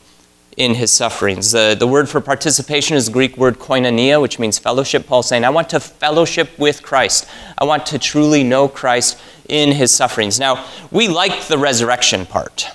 in 0.58 0.74
his 0.74 0.90
sufferings. 0.90 1.50
The, 1.50 1.74
the 1.78 1.86
word 1.86 2.10
for 2.10 2.20
participation 2.20 2.94
is 2.94 3.06
the 3.06 3.12
Greek 3.12 3.38
word 3.38 3.58
koinonia, 3.58 4.20
which 4.20 4.38
means 4.38 4.58
fellowship. 4.58 5.06
Paul's 5.06 5.26
saying, 5.26 5.42
I 5.42 5.48
want 5.48 5.70
to 5.70 5.80
fellowship 5.80 6.58
with 6.58 6.82
Christ. 6.82 7.26
I 7.56 7.64
want 7.64 7.86
to 7.86 7.98
truly 7.98 8.44
know 8.44 8.68
Christ 8.68 9.18
in 9.48 9.72
his 9.72 9.96
sufferings. 9.96 10.38
Now, 10.38 10.66
we 10.90 11.08
like 11.08 11.44
the 11.44 11.56
resurrection 11.56 12.26
part. 12.26 12.70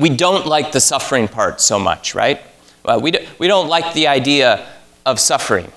We 0.00 0.08
don't 0.08 0.48
like 0.48 0.72
the 0.72 0.80
suffering 0.80 1.28
part 1.28 1.60
so 1.60 1.78
much, 1.78 2.12
right? 2.16 2.40
Well, 2.84 3.00
we, 3.00 3.12
do, 3.12 3.24
we 3.38 3.46
don't 3.46 3.68
like 3.68 3.94
the 3.94 4.08
idea 4.08 4.66
of 5.06 5.20
suffering. 5.20 5.70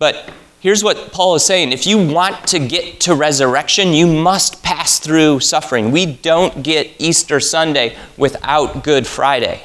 But 0.00 0.32
here's 0.62 0.82
what 0.82 1.12
Paul 1.12 1.34
is 1.34 1.44
saying 1.44 1.72
if 1.72 1.86
you 1.86 1.98
want 1.98 2.46
to 2.48 2.58
get 2.58 3.00
to 3.00 3.14
resurrection, 3.14 3.92
you 3.92 4.06
must 4.06 4.62
pass 4.62 4.98
through 4.98 5.40
suffering. 5.40 5.90
We 5.90 6.06
don't 6.06 6.62
get 6.62 6.90
Easter 6.98 7.40
Sunday 7.40 7.96
without 8.16 8.82
Good 8.82 9.06
Friday. 9.06 9.62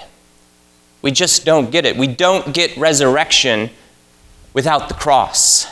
We 1.01 1.11
just 1.11 1.45
don't 1.45 1.71
get 1.71 1.85
it. 1.85 1.95
We 1.95 2.07
don't 2.07 2.53
get 2.53 2.75
resurrection 2.75 3.69
without 4.53 4.89
the 4.89 4.95
cross. 4.95 5.67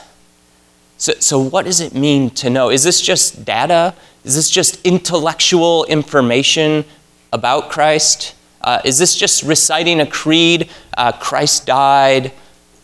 So, 0.98 1.14
so, 1.20 1.40
what 1.40 1.66
does 1.66 1.82
it 1.82 1.94
mean 1.94 2.30
to 2.32 2.50
know? 2.50 2.70
Is 2.70 2.84
this 2.84 3.02
just 3.02 3.44
data? 3.44 3.96
Is 4.24 4.36
this 4.36 4.50
just 4.50 4.84
intellectual 4.86 5.84
information 5.86 6.86
about 7.34 7.70
Christ? 7.70 8.34
Uh, 8.62 8.82
is 8.86 8.98
this 8.98 9.16
just 9.16 9.44
reciting 9.44 10.00
a 10.00 10.06
creed? 10.06 10.70
Uh, 10.98 11.12
Christ 11.12 11.66
died, 11.66 12.32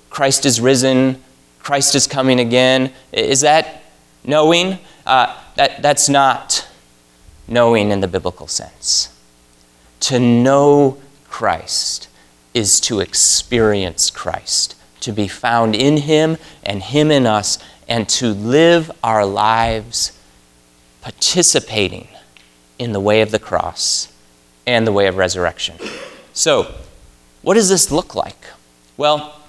Christ 0.09 0.45
is 0.45 0.59
risen, 0.59 1.21
Christ 1.63 1.95
is 1.95 2.07
coming 2.07 2.39
again. 2.39 2.91
Is 3.11 3.41
that 3.41 3.83
knowing? 4.23 4.79
Uh, 5.05 5.37
that, 5.55 5.81
that's 5.81 6.09
not 6.09 6.67
knowing 7.47 7.91
in 7.91 7.99
the 7.99 8.07
biblical 8.07 8.47
sense. 8.47 9.15
To 10.01 10.19
know 10.19 10.97
Christ 11.29 12.07
is 12.53 12.79
to 12.81 12.99
experience 12.99 14.09
Christ, 14.09 14.75
to 15.01 15.11
be 15.11 15.27
found 15.27 15.75
in 15.75 15.97
Him 15.97 16.37
and 16.63 16.81
Him 16.83 17.11
in 17.11 17.25
us, 17.25 17.57
and 17.87 18.07
to 18.09 18.27
live 18.27 18.91
our 19.03 19.25
lives 19.25 20.17
participating 21.01 22.07
in 22.79 22.93
the 22.93 22.99
way 22.99 23.21
of 23.21 23.31
the 23.31 23.39
cross 23.39 24.11
and 24.65 24.87
the 24.87 24.91
way 24.91 25.07
of 25.07 25.17
resurrection. 25.17 25.77
So, 26.33 26.73
what 27.41 27.55
does 27.55 27.69
this 27.69 27.91
look 27.91 28.15
like? 28.15 28.45
Well, 28.97 29.40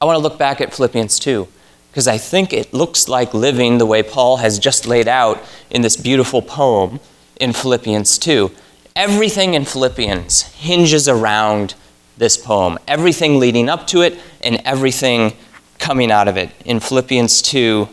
I 0.00 0.04
want 0.04 0.16
to 0.16 0.22
look 0.22 0.38
back 0.38 0.60
at 0.60 0.74
Philippians 0.74 1.18
2 1.18 1.48
because 1.90 2.06
I 2.06 2.18
think 2.18 2.52
it 2.52 2.74
looks 2.74 3.08
like 3.08 3.32
living 3.32 3.78
the 3.78 3.86
way 3.86 4.02
Paul 4.02 4.36
has 4.38 4.58
just 4.58 4.86
laid 4.86 5.08
out 5.08 5.42
in 5.70 5.80
this 5.80 5.96
beautiful 5.96 6.42
poem 6.42 7.00
in 7.40 7.54
Philippians 7.54 8.18
2. 8.18 8.50
Everything 8.94 9.54
in 9.54 9.64
Philippians 9.64 10.42
hinges 10.42 11.08
around 11.08 11.74
this 12.18 12.36
poem, 12.36 12.78
everything 12.86 13.38
leading 13.38 13.70
up 13.70 13.86
to 13.86 14.02
it 14.02 14.18
and 14.42 14.60
everything 14.66 15.32
coming 15.78 16.10
out 16.10 16.28
of 16.28 16.36
it. 16.36 16.50
In 16.66 16.80
Philippians 16.80 17.40
2, 17.42 17.88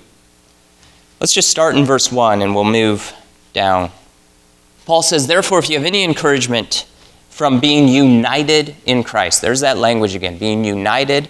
let's 1.21 1.33
just 1.33 1.49
start 1.49 1.77
in 1.77 1.85
verse 1.85 2.11
1 2.11 2.41
and 2.41 2.53
we'll 2.53 2.65
move 2.65 3.13
down. 3.53 3.91
Paul 4.85 5.01
says, 5.01 5.27
Therefore, 5.27 5.59
if 5.59 5.69
you 5.69 5.77
have 5.77 5.85
any 5.85 6.03
encouragement 6.03 6.85
from 7.29 7.61
being 7.61 7.87
united 7.87 8.75
in 8.85 9.03
Christ, 9.03 9.41
there's 9.41 9.61
that 9.61 9.77
language 9.77 10.15
again, 10.15 10.37
being 10.37 10.65
united 10.65 11.29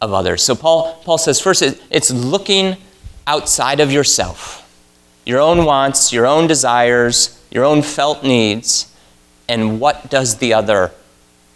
of 0.00 0.12
others. 0.12 0.42
So 0.42 0.54
Paul, 0.54 1.00
Paul 1.04 1.18
says 1.18 1.40
first 1.40 1.62
it's 1.90 2.10
looking 2.10 2.76
outside 3.26 3.80
of 3.80 3.90
yourself, 3.90 4.62
your 5.24 5.40
own 5.40 5.64
wants, 5.64 6.12
your 6.12 6.26
own 6.26 6.46
desires, 6.46 7.42
your 7.50 7.64
own 7.64 7.82
felt 7.82 8.22
needs, 8.22 8.92
and 9.48 9.80
what 9.80 10.10
does 10.10 10.38
the 10.38 10.52
other 10.52 10.92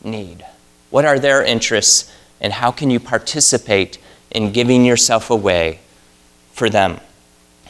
need? 0.02 0.44
What 0.90 1.04
are 1.04 1.18
their 1.18 1.44
interests, 1.44 2.12
and 2.40 2.52
how 2.52 2.70
can 2.70 2.90
you 2.90 2.98
participate 2.98 3.98
in 4.30 4.52
giving 4.52 4.84
yourself 4.84 5.30
away 5.30 5.80
for 6.52 6.68
them? 6.68 7.00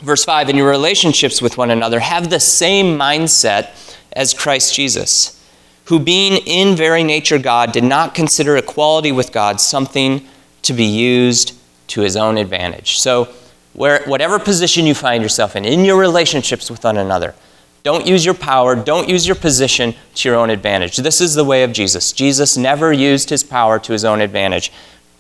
Verse 0.01 0.25
5 0.25 0.49
In 0.49 0.57
your 0.57 0.71
relationships 0.71 1.43
with 1.43 1.59
one 1.59 1.71
another, 1.71 2.01
have 2.01 2.31
the 2.31 2.41
same 2.41 2.99
mindset 2.99 3.71
as 4.13 4.33
Christ 4.33 4.75
Jesus, 4.75 5.39
who, 5.85 5.99
being 5.99 6.43
in 6.47 6.77
very 6.77 7.03
nature 7.03 7.39
God, 7.39 7.73
did 7.73 7.85
not 7.85 8.15
consider 8.15 8.57
equality 8.57 9.13
with 9.13 9.33
God 9.33 9.61
something 9.61 10.27
to 10.63 10.73
be 10.73 10.85
used 10.85 11.57
to 11.89 12.01
his 12.01 12.17
own 12.17 12.39
advantage. 12.39 12.99
So, 12.99 13.29
where, 13.73 14.03
whatever 14.05 14.39
position 14.39 14.85
you 14.85 14.95
find 14.95 15.23
yourself 15.23 15.55
in, 15.55 15.65
in 15.65 15.85
your 15.85 15.99
relationships 15.99 16.71
with 16.71 16.83
one 16.83 16.97
another, 16.97 17.35
don't 17.83 18.07
use 18.07 18.25
your 18.25 18.35
power, 18.35 18.75
don't 18.75 19.09
use 19.09 19.27
your 19.27 19.37
position 19.37 19.95
to 20.17 20.29
your 20.29 20.37
own 20.37 20.51
advantage. 20.51 20.97
This 20.97 21.21
is 21.21 21.35
the 21.35 21.45
way 21.45 21.63
of 21.63 21.73
Jesus. 21.73 22.13
Jesus 22.13 22.57
never 22.57 22.93
used 22.93 23.31
his 23.31 23.45
power 23.45 23.79
to 23.79 23.93
his 23.93 24.05
own 24.05 24.21
advantage. 24.21 24.73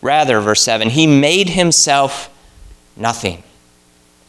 Rather, 0.02 0.40
verse 0.40 0.62
7, 0.62 0.90
he 0.90 1.06
made 1.06 1.50
himself 1.50 2.30
Nothing. 3.00 3.42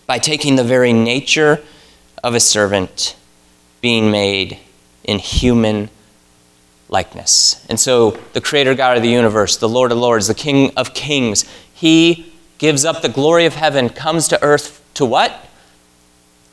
By 0.07 0.17
taking 0.17 0.55
the 0.55 0.63
very 0.63 0.93
nature 0.93 1.61
of 2.23 2.35
a 2.35 2.39
servant, 2.39 3.15
being 3.81 4.11
made 4.11 4.57
in 5.03 5.19
human 5.19 5.89
likeness. 6.91 7.65
And 7.69 7.79
so, 7.79 8.11
the 8.33 8.41
Creator 8.41 8.75
God 8.75 8.97
of 8.97 9.03
the 9.03 9.09
universe, 9.09 9.57
the 9.57 9.69
Lord 9.69 9.91
of 9.91 9.97
Lords, 9.97 10.27
the 10.27 10.35
King 10.35 10.71
of 10.77 10.93
Kings, 10.93 11.45
He 11.73 12.33
gives 12.59 12.85
up 12.85 13.01
the 13.01 13.09
glory 13.09 13.45
of 13.45 13.55
heaven, 13.55 13.89
comes 13.89 14.27
to 14.27 14.43
earth 14.43 14.83
to 14.95 15.05
what? 15.05 15.47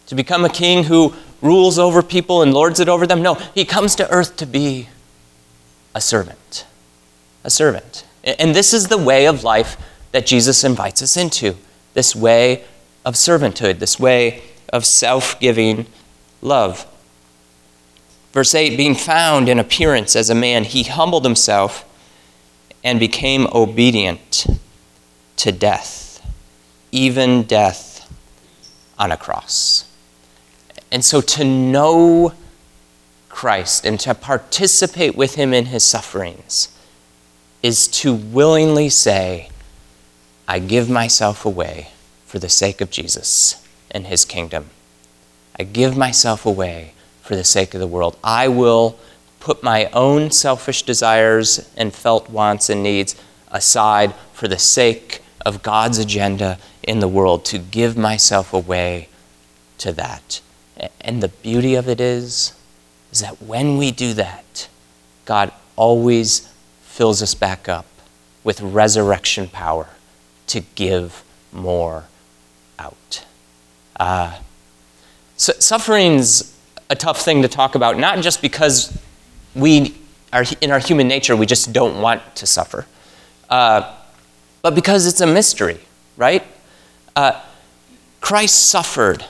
To 0.07 0.14
become 0.14 0.45
a 0.45 0.49
king 0.49 0.85
who 0.85 1.12
rules 1.42 1.78
over 1.78 2.02
people 2.02 2.40
and 2.40 2.54
lords 2.54 2.80
it 2.80 2.88
over 2.88 3.07
them? 3.07 3.21
No, 3.21 3.35
He 3.35 3.64
comes 3.64 3.95
to 3.97 4.11
earth 4.11 4.37
to 4.37 4.47
be 4.47 4.88
a 5.95 6.00
servant. 6.00 6.64
A 7.45 7.50
servant. 7.50 8.07
And 8.25 8.54
this 8.54 8.73
is 8.73 8.87
the 8.87 8.99
way 8.99 9.26
of 9.26 9.45
life 9.45 9.76
that 10.12 10.25
Jesus 10.25 10.64
invites 10.64 11.02
us 11.02 11.16
into 11.16 11.57
this 11.95 12.14
way 12.14 12.64
of 13.04 13.14
servanthood, 13.14 13.80
this 13.80 13.99
way 13.99 14.42
of 14.73 14.87
self 14.87 15.38
giving 15.40 15.87
love. 16.40 16.87
Verse 18.32 18.54
8 18.54 18.76
being 18.76 18.94
found 18.94 19.49
in 19.49 19.58
appearance 19.58 20.14
as 20.14 20.30
a 20.30 20.35
man, 20.35 20.64
he 20.64 20.85
humbled 20.85 21.25
himself 21.25 21.85
and 22.85 23.00
became 23.00 23.47
obedient 23.52 24.47
to 25.37 25.52
death, 25.52 26.25
even 26.92 27.42
death 27.44 28.12
on 28.99 29.12
a 29.12 29.16
cross. 29.16 29.85
And 30.90 31.04
so 31.04 31.20
to 31.20 31.44
know 31.44 32.32
Christ 33.28 33.85
and 33.85 34.00
to 34.00 34.14
participate 34.14 35.16
with 35.16 35.35
him 35.35 35.52
in 35.54 35.66
his 35.66 35.85
sufferings 35.85 36.75
is 37.62 37.88
to 37.88 38.14
willingly 38.14 38.88
say, 38.88 39.50
I 40.47 40.58
give 40.58 40.88
myself 40.88 41.44
away 41.44 41.90
for 42.25 42.38
the 42.38 42.49
sake 42.49 42.80
of 42.80 42.90
Jesus 42.90 43.64
and 43.90 44.06
his 44.06 44.25
kingdom. 44.25 44.70
I 45.58 45.64
give 45.64 45.97
myself 45.97 46.47
away 46.47 46.94
for 47.28 47.37
the 47.37 47.44
sake 47.44 47.75
of 47.75 47.80
the 47.80 47.87
world. 47.87 48.16
I 48.25 48.49
will 48.49 48.99
put 49.38 49.62
my 49.62 49.85
own 49.92 50.30
selfish 50.30 50.82
desires 50.82 51.70
and 51.76 51.92
felt 51.92 52.30
wants 52.30 52.70
and 52.70 52.82
needs 52.82 53.14
aside 53.50 54.14
for 54.32 54.49
the 54.49 54.58
sake 54.58 55.20
of 55.44 55.62
God's 55.62 55.99
agenda 55.99 56.58
in 56.82 57.00
the 57.00 57.06
world, 57.06 57.44
to 57.44 57.58
give 57.58 57.99
myself 57.99 58.54
away 58.54 59.11
to 59.76 59.92
that. 59.92 60.40
And 61.02 61.23
the 61.23 61.28
beauty 61.28 61.75
of 61.75 61.87
it 61.87 62.00
is, 62.00 62.54
is 63.12 63.20
that 63.20 63.42
when 63.42 63.76
we 63.76 63.90
do 63.90 64.14
that, 64.14 64.66
God 65.26 65.52
always 65.76 66.50
fills 66.80 67.23
us 67.23 67.35
back 67.35 67.68
up 67.68 67.85
with 68.42 68.62
resurrection 68.62 69.49
power 69.49 69.88
to 70.47 70.61
give 70.75 71.23
more 71.52 72.04
out. 72.78 73.26
Uh, 74.00 74.38
so 75.37 75.52
suffering's 75.58 76.58
a 76.90 76.97
tough 76.97 77.21
thing 77.23 77.42
to 77.42 77.49
talk 77.49 77.75
about, 77.75 77.99
not 77.99 78.21
just 78.21 78.40
because 78.40 78.99
we 79.54 79.95
are 80.33 80.45
in 80.61 80.71
our 80.71 80.78
human 80.78 81.09
nature 81.09 81.35
we 81.37 81.47
just 81.47 81.73
don't 81.73 82.00
want 82.00 82.23
to 82.37 82.47
suffer, 82.47 82.87
uh, 83.50 83.95
but 84.62 84.75
because 84.75 85.07
it's 85.07 85.21
a 85.21 85.26
mystery, 85.26 85.80
right? 86.16 86.45
Uh, 87.16 87.40
Christ 88.21 88.68
suffered 88.68 89.25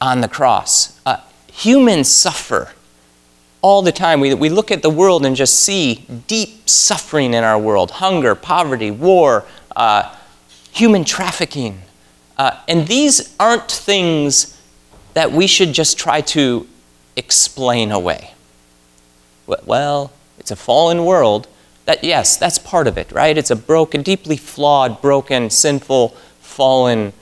on 0.00 0.20
the 0.20 0.28
cross. 0.28 1.00
Uh, 1.06 1.18
humans 1.52 2.08
suffer 2.08 2.72
all 3.62 3.80
the 3.80 3.92
time. 3.92 4.20
We, 4.20 4.34
we 4.34 4.48
look 4.48 4.70
at 4.70 4.82
the 4.82 4.90
world 4.90 5.24
and 5.24 5.34
just 5.34 5.60
see 5.60 6.04
deep 6.26 6.68
suffering 6.68 7.32
in 7.32 7.44
our 7.44 7.58
world 7.58 7.92
hunger, 7.92 8.34
poverty, 8.34 8.90
war, 8.90 9.44
uh, 9.76 10.14
human 10.72 11.04
trafficking. 11.04 11.80
Uh, 12.36 12.58
and 12.68 12.86
these 12.86 13.34
aren't 13.38 13.70
things 13.70 14.60
that 15.14 15.30
we 15.32 15.46
should 15.46 15.72
just 15.72 15.96
try 15.96 16.20
to 16.20 16.66
explain 17.16 17.92
away. 17.92 18.32
Well, 19.46 20.12
it's 20.38 20.50
a 20.50 20.56
fallen 20.56 21.04
world. 21.04 21.48
That, 21.84 22.02
yes, 22.02 22.36
that's 22.36 22.58
part 22.58 22.86
of 22.86 22.96
it, 22.96 23.12
right? 23.12 23.36
It's 23.36 23.50
a 23.50 23.56
broken, 23.56 24.02
deeply 24.02 24.36
flawed, 24.36 25.02
broken, 25.02 25.50
sinful, 25.50 26.10
fallen 26.40 27.12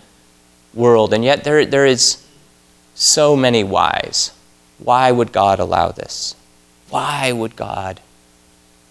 world. 0.73 1.13
And 1.13 1.25
yet 1.25 1.45
there, 1.45 1.67
there 1.67 1.87
is 1.87 2.25
so 2.95 3.35
many 3.35 3.65
whys. 3.65 4.33
Why 4.79 5.11
would 5.11 5.33
God 5.33 5.59
allow 5.59 5.91
this? 5.91 6.37
Why 6.91 7.33
would 7.33 7.57
God 7.57 8.01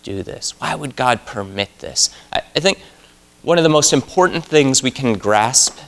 do 0.04 0.24
this? 0.24 0.60
Why 0.60 0.76
would 0.76 0.96
God 0.96 1.26
permit 1.26 1.80
this? 1.80 2.10
I, 2.34 2.42
I 2.56 2.60
think 2.60 2.80
one 3.42 3.58
of 3.58 3.64
the 3.64 3.70
most 3.70 3.94
important 3.94 4.44
things 4.44 4.84
we 4.84 4.92
can 4.92 5.18
grasp 5.18 5.80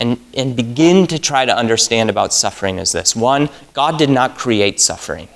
and, 0.00 0.18
and 0.34 0.56
begin 0.56 1.06
to 1.08 1.18
try 1.18 1.44
to 1.44 1.56
understand 1.56 2.10
about 2.10 2.32
suffering 2.32 2.78
is 2.78 2.92
this 2.92 3.16
one, 3.16 3.48
God 3.72 3.98
did 3.98 4.10
not 4.10 4.36
create 4.36 4.80
suffering. 4.80 5.28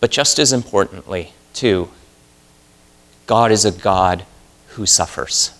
But 0.00 0.10
just 0.10 0.38
as 0.38 0.52
importantly, 0.52 1.32
two, 1.52 1.90
God 3.26 3.50
is 3.50 3.64
a 3.64 3.72
God 3.72 4.24
who 4.68 4.86
suffers. 4.86 5.52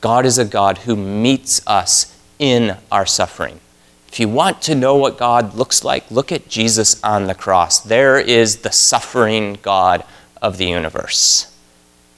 God 0.00 0.26
is 0.26 0.38
a 0.38 0.44
God 0.44 0.78
who 0.78 0.96
meets 0.96 1.64
us 1.66 2.18
in 2.38 2.76
our 2.90 3.06
suffering. 3.06 3.60
If 4.08 4.18
you 4.18 4.28
want 4.28 4.60
to 4.62 4.74
know 4.74 4.96
what 4.96 5.16
God 5.16 5.54
looks 5.54 5.84
like, 5.84 6.10
look 6.10 6.32
at 6.32 6.48
Jesus 6.48 7.02
on 7.04 7.26
the 7.26 7.34
cross. 7.34 7.80
There 7.80 8.18
is 8.18 8.58
the 8.58 8.72
suffering 8.72 9.58
God 9.62 10.04
of 10.40 10.58
the 10.58 10.66
universe, 10.66 11.56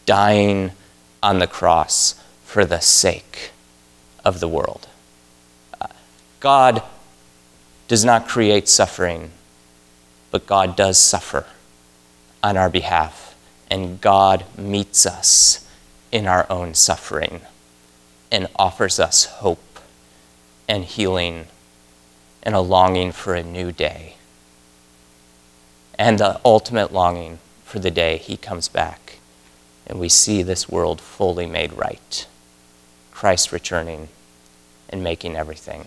dying 0.07 0.73
on 1.23 1.39
the 1.39 1.47
cross 1.47 2.15
for 2.55 2.65
the 2.65 2.79
sake 2.79 3.51
of 4.25 4.39
the 4.39 4.47
world. 4.47 4.87
Uh, 5.81 5.89
God 6.39 6.85
does 7.89 8.05
not 8.05 8.29
create 8.29 8.69
suffering, 8.69 9.33
but 10.31 10.47
God 10.47 10.77
does 10.77 10.97
suffer 10.97 11.47
on 12.45 12.57
our 12.57 12.71
behalf, 12.71 13.35
and 13.69 14.01
God 14.01 14.45
meets 14.57 15.05
us 15.05 15.69
in 16.13 16.29
our 16.29 16.47
own 16.49 16.75
suffering 16.75 17.41
and 18.31 18.47
offers 18.55 19.01
us 19.01 19.25
hope 19.25 19.81
and 20.69 20.85
healing 20.85 21.47
and 22.41 22.55
a 22.55 22.61
longing 22.61 23.11
for 23.11 23.35
a 23.35 23.43
new 23.43 23.73
day 23.73 24.15
and 25.99 26.21
the 26.21 26.41
ultimate 26.45 26.93
longing 26.93 27.41
for 27.65 27.81
the 27.81 27.91
day 27.91 28.17
he 28.17 28.37
comes 28.37 28.69
back 28.69 29.19
and 29.89 29.99
we 29.99 30.09
see 30.09 30.41
this 30.45 30.69
world 30.69 31.01
fully 31.01 31.47
made 31.47 31.73
right. 31.73 32.29
Christ 33.15 33.53
returning 33.53 34.09
and 34.91 35.03
making 35.03 35.37
everything 35.37 35.87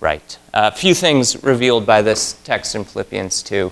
right. 0.00 0.38
A 0.52 0.72
few 0.72 0.94
things 0.94 1.42
revealed 1.44 1.86
by 1.86 2.02
this 2.02 2.32
text 2.44 2.74
in 2.74 2.84
Philippians 2.84 3.42
2 3.42 3.70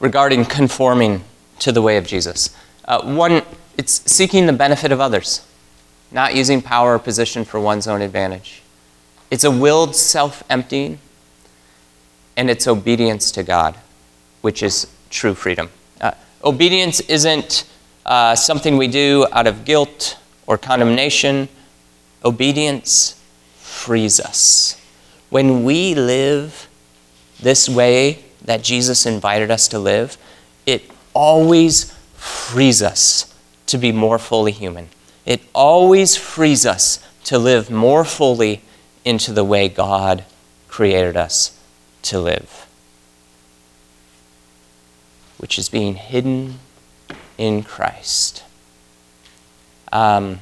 regarding 0.00 0.44
conforming 0.44 1.24
to 1.58 1.72
the 1.72 1.82
way 1.82 1.96
of 1.96 2.06
Jesus. 2.06 2.54
Uh, 2.84 3.02
one, 3.02 3.42
it's 3.76 4.10
seeking 4.10 4.46
the 4.46 4.52
benefit 4.52 4.92
of 4.92 5.00
others, 5.00 5.46
not 6.12 6.34
using 6.34 6.62
power 6.62 6.94
or 6.94 6.98
position 6.98 7.44
for 7.44 7.58
one's 7.58 7.86
own 7.86 8.02
advantage. 8.02 8.62
It's 9.30 9.44
a 9.44 9.50
willed 9.50 9.96
self 9.96 10.44
emptying, 10.48 10.98
and 12.36 12.50
it's 12.50 12.68
obedience 12.68 13.32
to 13.32 13.42
God, 13.42 13.76
which 14.42 14.62
is 14.62 14.86
true 15.10 15.34
freedom. 15.34 15.70
Uh, 16.00 16.12
obedience 16.44 17.00
isn't 17.00 17.64
uh, 18.06 18.36
something 18.36 18.76
we 18.76 18.88
do 18.88 19.26
out 19.32 19.46
of 19.46 19.64
guilt 19.64 20.18
or 20.46 20.58
condemnation. 20.58 21.48
Obedience 22.24 23.20
frees 23.56 24.20
us. 24.20 24.80
When 25.30 25.64
we 25.64 25.94
live 25.94 26.68
this 27.40 27.68
way 27.68 28.24
that 28.44 28.62
Jesus 28.62 29.06
invited 29.06 29.50
us 29.50 29.68
to 29.68 29.78
live, 29.78 30.16
it 30.66 30.90
always 31.12 31.92
frees 32.14 32.82
us 32.82 33.34
to 33.66 33.78
be 33.78 33.92
more 33.92 34.18
fully 34.18 34.52
human. 34.52 34.88
It 35.26 35.42
always 35.54 36.16
frees 36.16 36.64
us 36.66 37.04
to 37.24 37.38
live 37.38 37.70
more 37.70 38.04
fully 38.04 38.62
into 39.04 39.32
the 39.32 39.44
way 39.44 39.68
God 39.68 40.24
created 40.68 41.16
us 41.16 41.58
to 42.02 42.20
live, 42.20 42.66
which 45.38 45.58
is 45.58 45.68
being 45.68 45.94
hidden 45.94 46.58
in 47.38 47.62
Christ. 47.62 48.43
Um, 49.94 50.40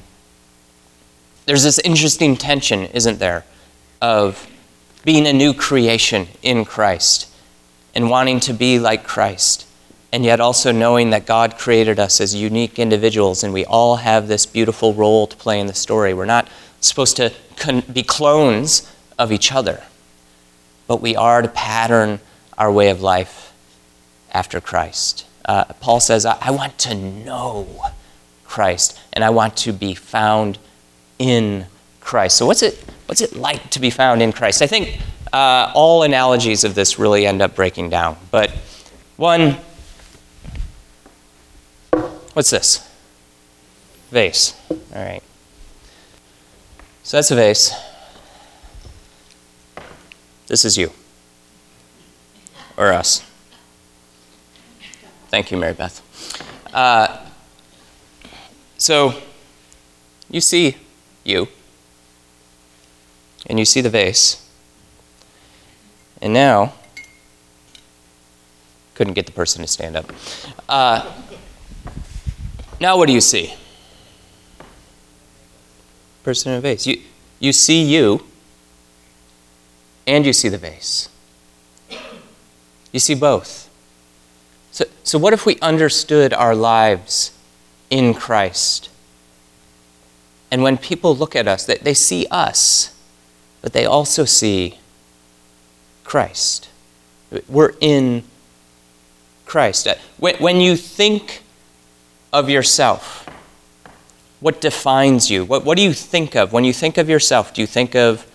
there's 1.45 1.63
this 1.63 1.79
interesting 1.79 2.35
tension, 2.35 2.85
isn't 2.87 3.19
there, 3.19 3.45
of 4.01 4.47
being 5.05 5.27
a 5.27 5.33
new 5.33 5.53
creation 5.53 6.27
in 6.41 6.65
Christ 6.65 7.29
and 7.93 8.09
wanting 8.09 8.39
to 8.41 8.53
be 8.53 8.79
like 8.79 9.03
Christ, 9.03 9.67
and 10.11 10.25
yet 10.25 10.39
also 10.39 10.71
knowing 10.71 11.11
that 11.11 11.25
God 11.25 11.57
created 11.57 11.99
us 11.99 12.19
as 12.19 12.33
unique 12.33 12.79
individuals 12.79 13.43
and 13.43 13.53
we 13.53 13.63
all 13.65 13.97
have 13.97 14.27
this 14.27 14.45
beautiful 14.45 14.93
role 14.93 15.27
to 15.27 15.37
play 15.37 15.59
in 15.59 15.67
the 15.67 15.73
story. 15.73 16.13
We're 16.13 16.25
not 16.25 16.49
supposed 16.81 17.15
to 17.17 17.31
con- 17.55 17.81
be 17.81 18.01
clones 18.01 18.91
of 19.19 19.31
each 19.31 19.51
other, 19.51 19.83
but 20.87 20.99
we 20.99 21.15
are 21.15 21.41
to 21.43 21.47
pattern 21.47 22.19
our 22.57 22.71
way 22.71 22.89
of 22.89 23.01
life 23.01 23.53
after 24.31 24.59
Christ. 24.59 25.25
Uh, 25.45 25.65
Paul 25.79 25.99
says, 25.99 26.25
I-, 26.25 26.37
I 26.41 26.51
want 26.51 26.79
to 26.79 26.95
know 26.95 27.91
Christ, 28.53 28.99
and 29.13 29.23
I 29.23 29.31
want 29.31 29.57
to 29.57 29.73
be 29.73 29.95
found 29.95 30.59
in 31.17 31.65
Christ. 32.01 32.37
So, 32.37 32.45
what's 32.45 32.61
it, 32.61 32.75
what's 33.07 33.19
it 33.19 33.35
like 33.35 33.71
to 33.71 33.79
be 33.79 33.89
found 33.89 34.21
in 34.21 34.31
Christ? 34.31 34.61
I 34.61 34.67
think 34.67 34.99
uh, 35.33 35.71
all 35.73 36.03
analogies 36.03 36.63
of 36.63 36.75
this 36.75 36.99
really 36.99 37.25
end 37.25 37.41
up 37.41 37.55
breaking 37.55 37.89
down. 37.89 38.15
But 38.29 38.51
one, 39.17 39.57
what's 42.33 42.51
this? 42.51 42.87
Vase. 44.11 44.55
All 44.69 45.03
right. 45.03 45.23
So 47.01 47.17
that's 47.17 47.31
a 47.31 47.35
vase. 47.35 47.73
This 50.45 50.63
is 50.63 50.77
you. 50.77 50.91
Or 52.77 52.93
us. 52.93 53.23
Thank 55.29 55.49
you, 55.49 55.57
Mary 55.57 55.73
Beth. 55.73 55.99
Uh, 56.71 57.22
so, 58.83 59.13
you 60.29 60.41
see 60.41 60.75
you, 61.23 61.47
and 63.45 63.57
you 63.57 63.63
see 63.63 63.79
the 63.79 63.89
vase, 63.89 64.45
and 66.21 66.33
now, 66.33 66.73
couldn't 68.93 69.13
get 69.13 69.25
the 69.25 69.31
person 69.31 69.61
to 69.61 69.69
stand 69.69 69.95
up. 69.95 70.11
Uh, 70.67 71.09
now, 72.81 72.97
what 72.97 73.05
do 73.05 73.13
you 73.13 73.21
see? 73.21 73.53
Person 76.25 76.51
in 76.51 76.57
a 76.57 76.61
vase. 76.61 76.85
You, 76.85 77.01
you 77.39 77.53
see 77.53 77.83
you, 77.83 78.25
and 80.05 80.25
you 80.25 80.33
see 80.33 80.49
the 80.49 80.57
vase. 80.57 81.07
You 82.91 82.99
see 82.99 83.15
both. 83.15 83.69
So, 84.73 84.83
so 85.03 85.17
what 85.17 85.31
if 85.31 85.45
we 85.45 85.57
understood 85.61 86.33
our 86.33 86.53
lives 86.53 87.31
in 87.93 88.15
Christ? 88.15 88.89
And 90.49 90.63
when 90.63 90.77
people 90.77 91.15
look 91.15 91.35
at 91.35 91.47
us, 91.47 91.65
they, 91.65 91.93
see 91.93 92.25
us, 92.31 92.95
but 93.61 93.73
they 93.73 93.85
also 93.85 94.25
see 94.25 94.79
Christ. 96.03 96.69
We're 97.47 97.73
in 97.79 98.23
Christ. 99.45 99.87
Uh, 99.87 99.95
when, 100.17 100.35
when 100.37 100.59
you 100.59 100.75
think 100.75 101.43
of 102.31 102.49
yourself, 102.49 103.29
what 104.39 104.59
defines 104.59 105.29
you? 105.29 105.45
What, 105.45 105.63
what 105.63 105.77
do 105.77 105.83
you 105.83 105.93
think 105.93 106.35
of? 106.35 106.51
When 106.51 106.63
you 106.63 106.73
think 106.73 106.97
of 106.97 107.07
yourself, 107.07 107.53
do 107.53 107.61
you 107.61 107.67
think 107.67 107.95
of 107.95 108.25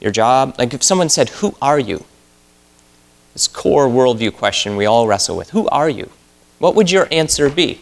your 0.00 0.12
job? 0.12 0.54
Like 0.56 0.72
if 0.72 0.84
someone 0.84 1.08
said, 1.08 1.30
Who 1.40 1.56
are 1.60 1.78
you? 1.78 2.04
This 3.32 3.48
core 3.48 3.88
worldview 3.88 4.34
question 4.34 4.76
we 4.76 4.86
all 4.86 5.08
wrestle 5.08 5.36
with. 5.36 5.50
Who 5.50 5.68
are 5.68 5.88
you? 5.88 6.10
What 6.60 6.76
would 6.76 6.92
your 6.92 7.08
answer 7.10 7.50
be? 7.50 7.80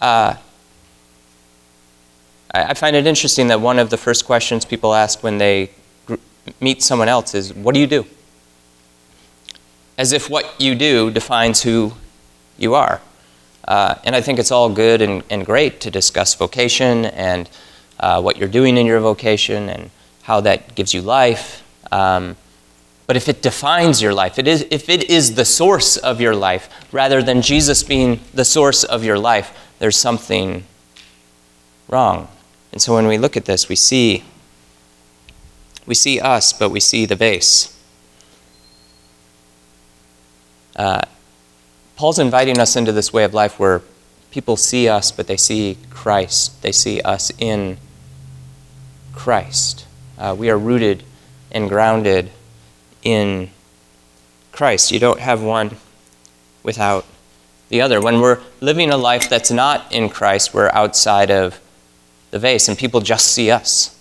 Uh, 0.00 0.34
I, 2.52 2.74
find 2.74 2.96
it 2.96 3.06
interesting 3.06 3.48
that 3.48 3.60
one 3.60 3.78
of 3.78 3.90
the 3.90 3.96
first 3.96 4.24
questions 4.24 4.64
people 4.64 4.94
ask 4.94 5.22
when 5.22 5.38
they 5.38 5.70
gr- 6.06 6.16
meet 6.60 6.82
someone 6.82 7.08
else 7.08 7.34
is, 7.34 7.52
What 7.52 7.74
do 7.74 7.80
you 7.80 7.86
do? 7.86 8.06
As 9.98 10.12
if 10.12 10.28
what 10.28 10.60
you 10.60 10.74
do 10.74 11.10
defines 11.10 11.62
who 11.62 11.92
you 12.58 12.74
are. 12.74 13.00
Uh, 13.66 13.96
and 14.04 14.14
I 14.14 14.20
think 14.20 14.38
it's 14.38 14.52
all 14.52 14.68
good 14.68 15.02
and, 15.02 15.24
and 15.28 15.44
great 15.44 15.80
to 15.80 15.90
discuss 15.90 16.34
vocation 16.34 17.06
and 17.06 17.48
uh, 17.98 18.20
what 18.20 18.36
you're 18.36 18.48
doing 18.48 18.76
in 18.76 18.86
your 18.86 19.00
vocation 19.00 19.68
and 19.68 19.90
how 20.22 20.40
that 20.42 20.74
gives 20.74 20.94
you 20.94 21.02
life. 21.02 21.64
Um, 21.90 22.36
but 23.06 23.16
if 23.16 23.28
it 23.28 23.42
defines 23.42 24.02
your 24.02 24.12
life, 24.12 24.38
it 24.38 24.48
is, 24.48 24.66
if 24.70 24.88
it 24.88 25.08
is 25.08 25.34
the 25.34 25.44
source 25.44 25.96
of 25.96 26.20
your 26.20 26.34
life, 26.34 26.68
rather 26.92 27.22
than 27.22 27.42
Jesus 27.42 27.82
being 27.82 28.20
the 28.34 28.44
source 28.44 28.84
of 28.84 29.04
your 29.04 29.18
life, 29.18 29.56
there's 29.78 29.96
something 29.96 30.64
wrong. 31.88 32.28
And 32.72 32.80
so 32.80 32.94
when 32.94 33.06
we 33.06 33.18
look 33.18 33.36
at 33.36 33.44
this, 33.44 33.68
we 33.68 33.76
see 33.76 34.24
we 35.86 35.94
see 35.94 36.18
us, 36.18 36.52
but 36.52 36.70
we 36.70 36.80
see 36.80 37.06
the 37.06 37.14
vase. 37.14 37.72
Uh, 40.74 41.02
Paul's 41.94 42.18
inviting 42.18 42.58
us 42.58 42.76
into 42.76 42.92
this 42.92 43.12
way 43.12 43.24
of 43.24 43.32
life 43.32 43.58
where 43.58 43.82
people 44.30 44.56
see 44.56 44.88
us, 44.88 45.10
but 45.10 45.28
they 45.28 45.36
see 45.36 45.78
Christ. 45.88 46.60
They 46.60 46.72
see 46.72 47.00
us 47.00 47.30
in 47.38 47.78
Christ. 49.14 49.86
Uh, 50.18 50.34
we 50.36 50.50
are 50.50 50.58
rooted 50.58 51.04
and 51.52 51.68
grounded 51.68 52.30
in 53.02 53.50
Christ. 54.52 54.90
You 54.90 54.98
don't 54.98 55.20
have 55.20 55.42
one 55.42 55.76
without 56.62 57.06
the 57.68 57.80
other. 57.80 58.00
When 58.00 58.20
we're 58.20 58.40
living 58.60 58.90
a 58.90 58.96
life 58.96 59.28
that's 59.28 59.50
not 59.50 59.92
in 59.92 60.08
Christ, 60.08 60.54
we're 60.54 60.70
outside 60.70 61.30
of 61.30 61.60
the 62.30 62.38
vase, 62.38 62.68
and 62.68 62.76
people 62.76 63.00
just 63.00 63.32
see 63.32 63.50
us. 63.50 63.98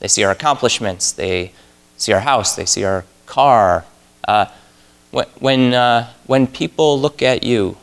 They 0.00 0.08
see 0.08 0.24
our 0.24 0.30
accomplishments, 0.30 1.12
they 1.12 1.52
see 1.96 2.12
our 2.12 2.20
house, 2.20 2.54
they 2.54 2.64
see 2.64 2.84
our 2.84 3.04
car. 3.26 3.84
Uh, 4.26 4.46
when, 5.10 5.74
uh, 5.74 6.12
when 6.26 6.46
people 6.46 7.00
look 7.00 7.22
at 7.22 7.42
you, 7.42 7.76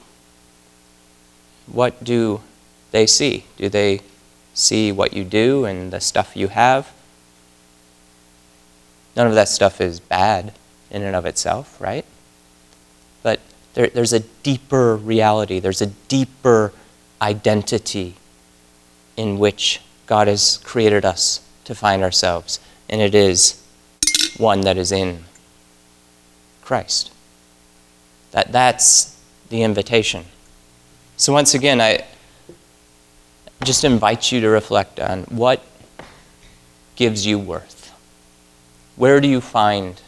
what 1.65 2.03
do 2.03 2.41
they 2.91 3.07
see? 3.07 3.45
Do 3.57 3.69
they 3.69 4.01
see 4.53 4.91
what 4.91 5.13
you 5.13 5.23
do 5.23 5.65
and 5.65 5.91
the 5.91 5.99
stuff 5.99 6.35
you 6.35 6.49
have? 6.49 6.93
None 9.15 9.27
of 9.27 9.33
that 9.35 9.49
stuff 9.49 9.81
is 9.81 9.99
bad 9.99 10.53
in 10.91 11.01
and 11.01 11.15
of 11.15 11.25
itself, 11.25 11.79
right? 11.81 12.05
There, 13.75 13.87
there's 13.87 14.13
a 14.13 14.21
deeper 14.21 14.95
reality, 14.95 15.59
there's 15.59 15.81
a 15.81 15.87
deeper 15.87 16.73
identity 17.21 18.15
in 19.15 19.37
which 19.37 19.81
God 20.07 20.27
has 20.27 20.59
created 20.63 21.05
us 21.05 21.41
to 21.65 21.75
find 21.75 22.01
ourselves, 22.01 22.59
and 22.89 23.01
it 23.01 23.13
is 23.13 23.61
one 24.37 24.61
that 24.61 24.77
is 24.77 24.91
in 24.91 25.25
Christ. 26.63 27.11
That, 28.31 28.51
that's 28.51 29.19
the 29.49 29.61
invitation. 29.61 30.25
So, 31.17 31.33
once 31.33 31.53
again, 31.53 31.81
I 31.81 32.05
just 33.63 33.83
invite 33.83 34.31
you 34.31 34.41
to 34.41 34.49
reflect 34.49 34.99
on 34.99 35.23
what 35.23 35.63
gives 36.95 37.25
you 37.25 37.39
worth. 37.39 37.93
Where 38.95 39.19
do 39.19 39.27
you 39.27 39.41
find 39.41 40.01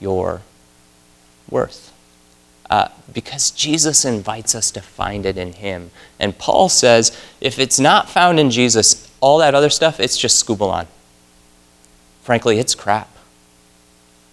your 0.00 0.42
worth? 1.48 1.93
Because 3.14 3.52
Jesus 3.52 4.04
invites 4.04 4.54
us 4.54 4.70
to 4.72 4.82
find 4.82 5.24
it 5.24 5.38
in 5.38 5.54
Him. 5.54 5.90
And 6.20 6.36
Paul 6.36 6.68
says 6.68 7.16
if 7.40 7.58
it's 7.58 7.80
not 7.80 8.10
found 8.10 8.38
in 8.38 8.50
Jesus, 8.50 9.10
all 9.20 9.38
that 9.38 9.54
other 9.54 9.70
stuff, 9.70 10.00
it's 10.00 10.18
just 10.18 10.44
skubalon. 10.44 10.86
Frankly, 12.22 12.58
it's 12.58 12.74
crap. 12.74 13.08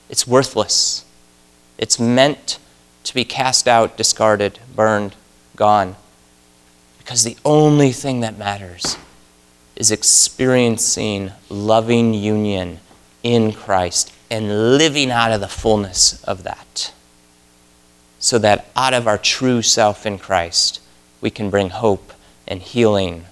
It's 0.09 0.27
worthless. 0.27 1.05
It's 1.77 1.99
meant 1.99 2.57
to 3.03 3.13
be 3.13 3.23
cast 3.23 3.67
out, 3.67 3.97
discarded, 3.97 4.59
burned, 4.75 5.15
gone. 5.55 5.95
Because 6.97 7.23
the 7.23 7.37
only 7.45 7.91
thing 7.91 8.19
that 8.21 8.37
matters 8.37 8.97
is 9.75 9.91
experiencing 9.91 11.31
loving 11.49 12.13
union 12.13 12.79
in 13.23 13.51
Christ 13.51 14.13
and 14.29 14.77
living 14.77 15.11
out 15.11 15.31
of 15.31 15.41
the 15.41 15.47
fullness 15.47 16.23
of 16.23 16.43
that. 16.43 16.93
So 18.21 18.37
that 18.37 18.67
out 18.75 18.93
of 18.93 19.07
our 19.07 19.17
true 19.17 19.63
self 19.63 20.05
in 20.05 20.19
Christ, 20.19 20.79
we 21.19 21.31
can 21.31 21.49
bring 21.49 21.71
hope 21.71 22.13
and 22.47 22.61
healing 22.61 23.25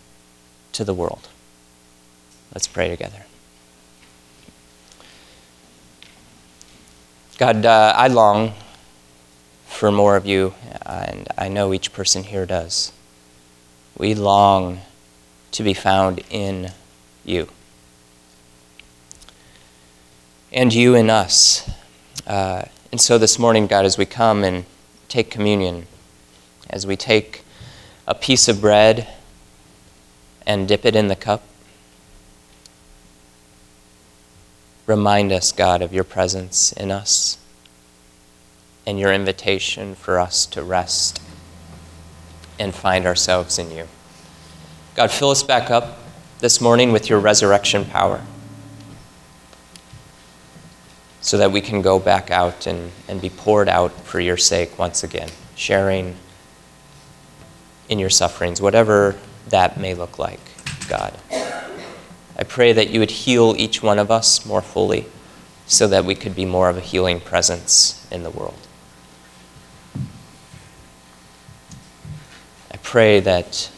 to 0.73 0.83
the 0.83 0.95
world. 0.95 1.29
Let's 2.53 2.67
pray 2.67 2.89
together. 2.89 3.23
God, 7.37 7.65
uh, 7.65 7.93
I 7.95 8.07
long 8.07 8.53
for 9.67 9.91
more 9.91 10.15
of 10.15 10.25
you, 10.25 10.55
and 10.85 11.27
I 11.37 11.47
know 11.47 11.71
each 11.71 11.93
person 11.93 12.23
here 12.23 12.45
does. 12.45 12.91
We 13.95 14.15
long 14.15 14.81
to 15.51 15.63
be 15.63 15.75
found 15.75 16.21
in 16.31 16.71
you. 17.23 17.47
And 20.51 20.73
you 20.73 20.95
in 20.95 21.11
us. 21.11 21.69
Uh, 22.25 22.63
and 22.91 22.99
so 22.99 23.19
this 23.19 23.37
morning, 23.37 23.67
God, 23.67 23.85
as 23.85 23.97
we 23.97 24.05
come 24.05 24.43
and 24.43 24.65
take 25.09 25.29
communion, 25.29 25.87
as 26.69 26.87
we 26.87 26.95
take 26.95 27.43
a 28.07 28.15
piece 28.15 28.47
of 28.47 28.61
bread 28.61 29.07
and 30.45 30.67
dip 30.67 30.85
it 30.85 30.95
in 30.95 31.09
the 31.09 31.15
cup, 31.15 31.43
Remind 34.89 35.31
us, 35.31 35.51
God, 35.51 35.83
of 35.83 35.93
your 35.93 36.03
presence 36.03 36.71
in 36.71 36.89
us 36.89 37.37
and 38.87 38.99
your 38.99 39.13
invitation 39.13 39.93
for 39.93 40.19
us 40.19 40.47
to 40.47 40.63
rest 40.63 41.21
and 42.57 42.73
find 42.73 43.05
ourselves 43.05 43.59
in 43.59 43.69
you. 43.69 43.87
God, 44.95 45.11
fill 45.11 45.29
us 45.29 45.43
back 45.43 45.69
up 45.69 45.99
this 46.39 46.59
morning 46.59 46.91
with 46.91 47.07
your 47.07 47.19
resurrection 47.19 47.85
power 47.85 48.25
so 51.21 51.37
that 51.37 51.51
we 51.51 51.61
can 51.61 51.81
go 51.81 51.99
back 51.99 52.31
out 52.31 52.65
and, 52.65 52.91
and 53.07 53.21
be 53.21 53.29
poured 53.29 53.67
out 53.67 53.91
for 53.91 54.19
your 54.19 54.37
sake 54.37 54.77
once 54.79 55.03
again, 55.03 55.29
sharing 55.55 56.15
in 57.89 57.99
your 57.99 58.09
sufferings, 58.09 58.61
whatever 58.61 59.15
that 59.49 59.79
may 59.79 59.93
look 59.93 60.17
like, 60.17 60.39
God. 60.87 61.13
I 61.31 62.43
pray 62.47 62.71
that 62.71 62.89
you 62.89 63.01
would 63.01 63.11
heal 63.11 63.53
each 63.57 63.83
one 63.83 63.99
of 63.99 64.09
us 64.09 64.45
more 64.45 64.61
fully 64.61 65.05
so 65.67 65.87
that 65.87 66.05
we 66.05 66.15
could 66.15 66.35
be 66.35 66.45
more 66.45 66.69
of 66.69 66.77
a 66.77 66.81
healing 66.81 67.19
presence 67.19 68.07
in 68.11 68.23
the 68.23 68.29
world. 68.29 68.67
I 72.71 72.77
pray 72.81 73.19
that 73.19 73.69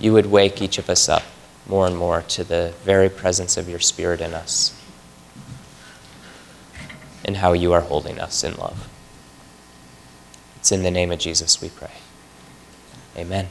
you 0.00 0.12
would 0.12 0.26
wake 0.26 0.60
each 0.60 0.78
of 0.78 0.90
us 0.90 1.08
up 1.08 1.22
more 1.66 1.86
and 1.86 1.96
more 1.96 2.22
to 2.22 2.42
the 2.42 2.74
very 2.82 3.08
presence 3.08 3.56
of 3.56 3.68
your 3.68 3.78
Spirit 3.78 4.20
in 4.20 4.34
us 4.34 4.77
and 7.28 7.36
how 7.36 7.52
you 7.52 7.74
are 7.74 7.82
holding 7.82 8.18
us 8.18 8.42
in 8.42 8.54
love. 8.56 8.88
It's 10.56 10.72
in 10.72 10.82
the 10.82 10.90
name 10.90 11.12
of 11.12 11.18
Jesus 11.18 11.60
we 11.60 11.68
pray. 11.68 11.92
Amen. 13.18 13.50